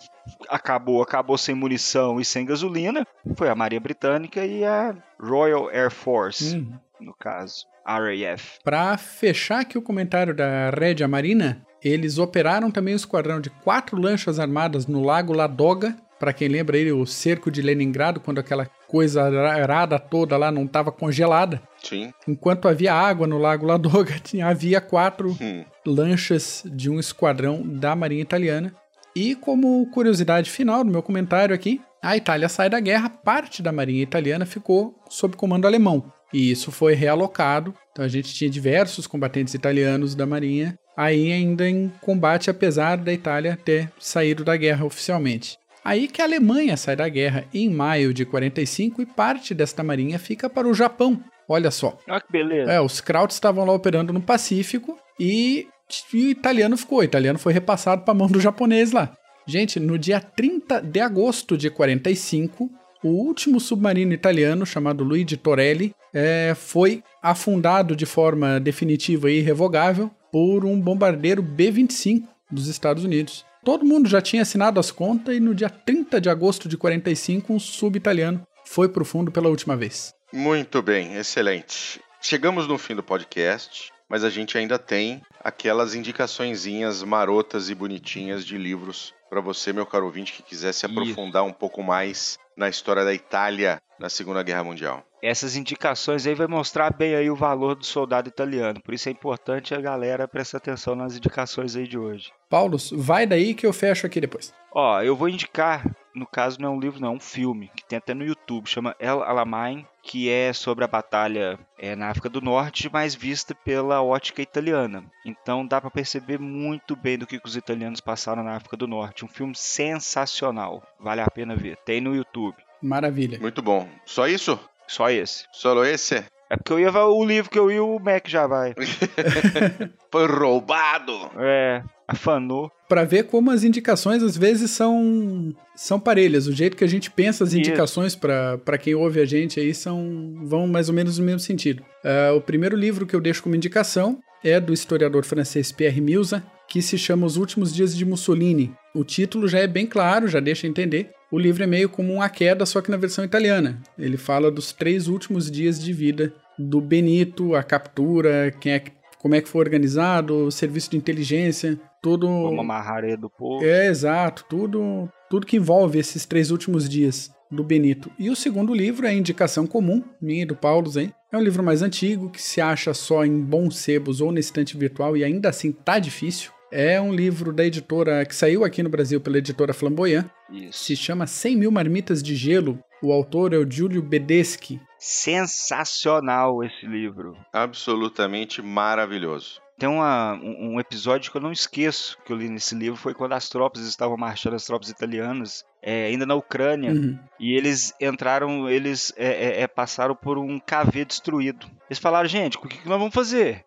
[0.49, 5.91] acabou, acabou sem munição e sem gasolina, foi a Marinha Britânica e a Royal Air
[5.91, 6.79] Force, Uhum.
[7.01, 8.59] no caso, RAF.
[8.63, 14.01] Para fechar aqui o comentário da Rédia Marina, eles operaram também o esquadrão de quatro
[14.01, 15.97] lanchas armadas no Lago Ladoga.
[16.19, 20.65] Para quem lembra aí, o cerco de Leningrado, quando aquela coisa arada toda lá não
[20.67, 21.63] estava congelada.
[21.83, 22.13] Sim.
[22.29, 25.65] Enquanto havia água no Lago Ladoga, tinha, havia quatro Hum.
[25.87, 28.75] lanchas de um esquadrão da Marinha Italiana.
[29.17, 33.73] E como curiosidade final do meu comentário aqui, a Itália sai da guerra, parte da
[33.73, 36.05] Marinha Italiana ficou sob comando alemão.
[36.33, 37.75] E isso foi realocado.
[37.93, 43.13] Então a gente tinha diversos combatentes italianos da Marinha aí ainda em combate, apesar da
[43.13, 45.57] Itália ter saído da guerra oficialmente.
[45.85, 50.19] Aí que a Alemanha sai da guerra em maio de 45 e parte desta marinha
[50.19, 51.21] fica para o Japão.
[51.49, 51.99] Olha só.
[52.09, 52.71] Olha que beleza.
[52.71, 55.67] É, os Krauts estavam lá operando no Pacífico e,
[56.13, 57.01] e o italiano ficou.
[57.01, 59.13] O italiano foi repassado para a mão do japonês lá.
[59.47, 62.71] Gente, no dia 30 de agosto de 45,
[63.03, 70.11] o último submarino italiano, chamado Luigi Torelli, é, foi afundado de forma definitiva e irrevogável
[70.31, 73.45] por um bombardeiro B-25 dos Estados Unidos.
[73.65, 77.53] Todo mundo já tinha assinado as contas e no dia 30 de agosto de 45,
[77.53, 80.13] um sub-italiano foi para o fundo pela última vez.
[80.33, 82.01] Muito bem, excelente.
[82.21, 88.45] Chegamos no fim do podcast, mas a gente ainda tem aquelas indicaçõezinhas marotas e bonitinhas
[88.45, 90.93] de livros para você, meu caro ouvinte, que quiser se Isso.
[90.93, 95.07] aprofundar um pouco mais na história da Itália na Segunda Guerra Mundial.
[95.23, 98.81] Essas indicações aí vai mostrar bem aí o valor do soldado italiano.
[98.83, 102.33] Por isso é importante a galera prestar atenção nas indicações aí de hoje.
[102.51, 104.53] Paulo, vai daí que eu fecho aqui depois.
[104.75, 107.85] Ó, eu vou indicar, no caso não é um livro não, é um filme, que
[107.87, 112.29] tem até no YouTube, chama El Alamein, que é sobre a batalha é, na África
[112.29, 115.05] do Norte, mas vista pela ótica italiana.
[115.25, 118.89] Então dá pra perceber muito bem do que, que os italianos passaram na África do
[118.89, 119.25] Norte.
[119.25, 121.77] Um filme sensacional, vale a pena ver.
[121.85, 123.39] Tem no YouTube, Maravilha.
[123.39, 123.89] Muito bom.
[124.05, 124.59] Só isso?
[124.93, 125.45] Só esse.
[125.53, 126.23] Solo esse?
[126.51, 128.75] É porque eu ia o livro que eu ia, o Mac já vai.
[130.13, 131.31] Foi roubado!
[131.39, 132.71] É, afanou.
[132.89, 136.47] Para ver como as indicações às vezes são são parelhas.
[136.47, 140.35] O jeito que a gente pensa as indicações para quem ouve a gente aí são
[140.43, 141.83] vão mais ou menos no mesmo sentido.
[142.05, 146.45] Ah, o primeiro livro que eu deixo como indicação é do historiador francês Pierre Milza,
[146.69, 148.75] que se chama Os Últimos Dias de Mussolini.
[148.95, 151.11] O título já é bem claro, já deixa entender.
[151.33, 153.81] O livro é meio como uma queda, só que na versão italiana.
[153.99, 158.85] Ele fala dos três últimos dias de vida do Benito, a captura, quem é,
[159.19, 162.27] como é que foi organizado, o serviço de inteligência, tudo.
[162.27, 163.65] Vamos amarrar do povo.
[163.65, 168.11] É, exato, tudo, tudo que envolve esses três últimos dias do Benito.
[168.19, 171.15] E o segundo livro é a Indicação Comum, minha e do Paulo, hein?
[171.33, 174.77] É um livro mais antigo, que se acha só em bons sebos ou na estante
[174.77, 176.51] virtual e ainda assim tá difícil.
[176.75, 180.25] É um livro da editora que saiu aqui no Brasil pela editora Flamboyant.
[180.51, 180.85] Isso.
[180.85, 182.79] Se chama 100 mil marmitas de gelo.
[183.03, 184.81] O autor é o Giulio Bedeschi.
[184.99, 187.37] Sensacional esse livro.
[187.53, 189.61] Absolutamente maravilhoso.
[189.83, 193.13] Tem uma, um, um episódio que eu não esqueço que eu li nesse livro, foi
[193.15, 197.19] quando as tropas estavam marchando, as tropas italianas, é, ainda na Ucrânia, Uhum.
[197.41, 201.67] e eles entraram, eles é, é, é, passaram por um KV destruído.
[201.91, 203.65] Eles falaram, gente, o que, que nós vamos fazer?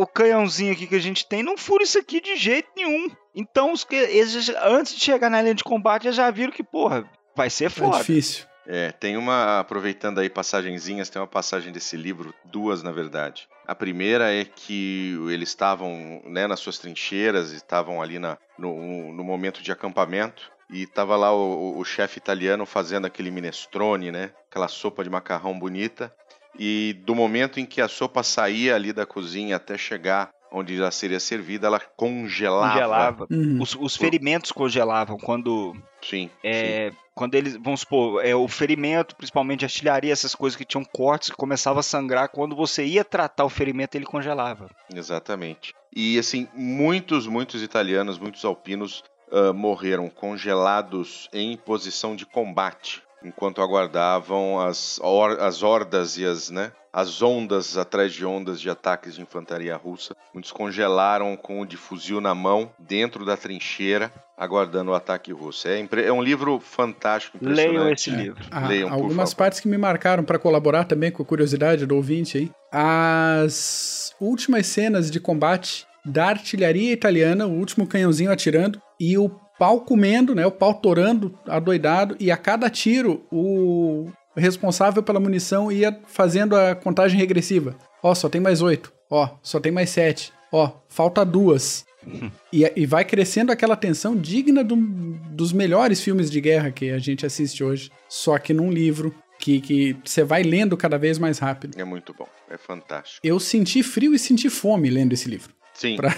[0.00, 3.10] O canhãozinho aqui que a gente tem não fura isso aqui de jeito nenhum.
[3.34, 6.64] Então, os que, eles, antes de chegar na linha de combate, eles já viram que,
[6.64, 7.04] porra,
[7.36, 7.98] vai ser É foda.
[7.98, 8.46] difícil.
[8.66, 13.46] É, tem uma, aproveitando aí passagenzinhas, tem uma passagem desse livro, duas na verdade.
[13.68, 19.22] A primeira é que eles estavam né, nas suas trincheiras, estavam ali na, no, no
[19.22, 24.30] momento de acampamento, e tava lá o, o- o chefe italiano fazendo aquele minestrone, né?
[24.50, 26.10] Aquela sopa de macarrão bonita.
[26.58, 30.90] E do momento em que a sopa saía ali da cozinha até chegar onde ela
[30.90, 32.72] seria servida, ela congelava.
[32.72, 33.26] Congelava.
[33.30, 33.58] Uhum.
[33.60, 36.30] Os, os ferimentos congelavam quando Sim, sim.
[36.44, 40.84] É, quando eles, vamos supor, é, o ferimento, principalmente de artilharia, essas coisas que tinham
[40.84, 44.70] cortes que começava a sangrar, quando você ia tratar o ferimento, ele congelava.
[44.94, 45.74] Exatamente.
[45.94, 53.60] E assim, muitos, muitos italianos, muitos alpinos ah, morreram congelados em posição de combate, enquanto
[53.60, 56.70] aguardavam as, hor- as hordas e as, né,
[57.00, 60.16] as ondas atrás de ondas de ataques de infantaria russa.
[60.34, 65.68] Muitos congelaram com o de fuzil na mão, dentro da trincheira, aguardando o ataque russo.
[65.68, 67.70] É, impre- é um livro fantástico, impressionante.
[67.78, 68.14] Leiam esse É.
[68.16, 68.44] livro.
[68.50, 69.36] Ah, Leiam, por algumas favor.
[69.36, 72.50] partes que me marcaram para colaborar também com a curiosidade do ouvinte aí.
[72.72, 79.28] As últimas cenas de combate da artilharia italiana, o último canhãozinho atirando e o
[79.58, 84.08] pau comendo, né, o pau torando adoidado e a cada tiro o
[84.38, 87.76] responsável pela munição ia fazendo a contagem regressiva.
[88.02, 88.92] Ó, só tem mais oito.
[89.10, 90.32] Ó, só tem mais sete.
[90.52, 91.84] Ó, falta duas.
[92.50, 96.98] E, e vai crescendo aquela tensão digna do- dos melhores filmes de guerra que a
[96.98, 101.78] gente assiste hoje, só que num livro que você vai lendo cada vez mais rápido.
[101.78, 103.20] É muito bom, é fantástico.
[103.22, 105.52] Eu senti frio e senti fome lendo esse livro.
[105.74, 106.12] Sim, Pra-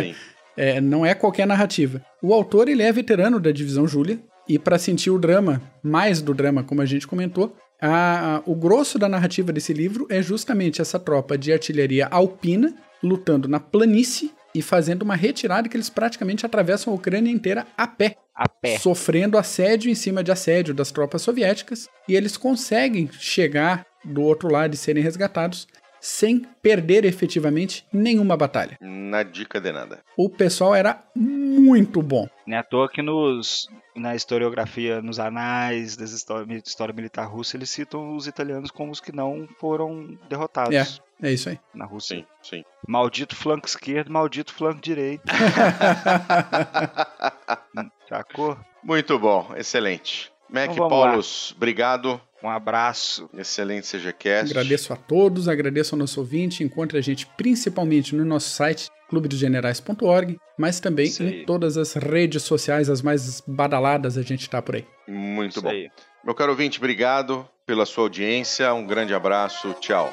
[0.00, 0.14] sim.
[0.56, 2.00] É, não é qualquer narrativa.
[2.22, 4.18] O autor ele é veterano da divisão Júlia
[4.48, 8.54] e para sentir o drama, mais do drama, como a gente comentou, a- a- o
[8.54, 14.32] grosso da narrativa desse livro é justamente essa tropa de artilharia alpina lutando na planície
[14.54, 18.78] e fazendo uma retirada que eles praticamente atravessam a Ucrânia inteira a pé, A pé.
[18.78, 24.50] sofrendo assédio em cima de assédio das tropas soviéticas, e eles conseguem chegar do outro
[24.50, 25.68] lado e serem resgatados
[26.06, 28.78] sem perder efetivamente nenhuma batalha.
[28.80, 29.98] Na dica de nada.
[30.16, 32.28] O pessoal era muito bom.
[32.46, 37.56] Não é à toa que nos, na historiografia, nos anais das história, história militar russa,
[37.56, 41.58] eles citam os italianos como os que não foram derrotados É isso aí.
[41.74, 42.18] na Rússia.
[42.18, 42.62] Sim, sim.
[42.86, 45.24] Maldito flanco esquerdo, maldito flanco direito.
[48.08, 48.56] Sacou?
[48.80, 50.30] Muito bom, excelente.
[50.48, 51.56] Mac Então vamos lá.
[51.56, 52.20] Obrigado.
[52.46, 53.28] Um abraço.
[53.36, 54.52] Excelente CGCast.
[54.52, 56.62] Agradeço a todos, agradeço ao nosso ouvinte.
[56.62, 62.88] Encontre a gente principalmente no nosso site clubedosgenerais.org, mas também em todas as redes sociais,
[62.88, 64.84] as mais badaladas, a gente tá por aí.
[65.08, 65.70] Muito Isso bom.
[65.70, 65.90] aí.
[66.24, 68.72] Meu caro ouvinte, obrigado pela sua audiência.
[68.72, 69.74] Um grande abraço.
[69.80, 70.12] Tchau.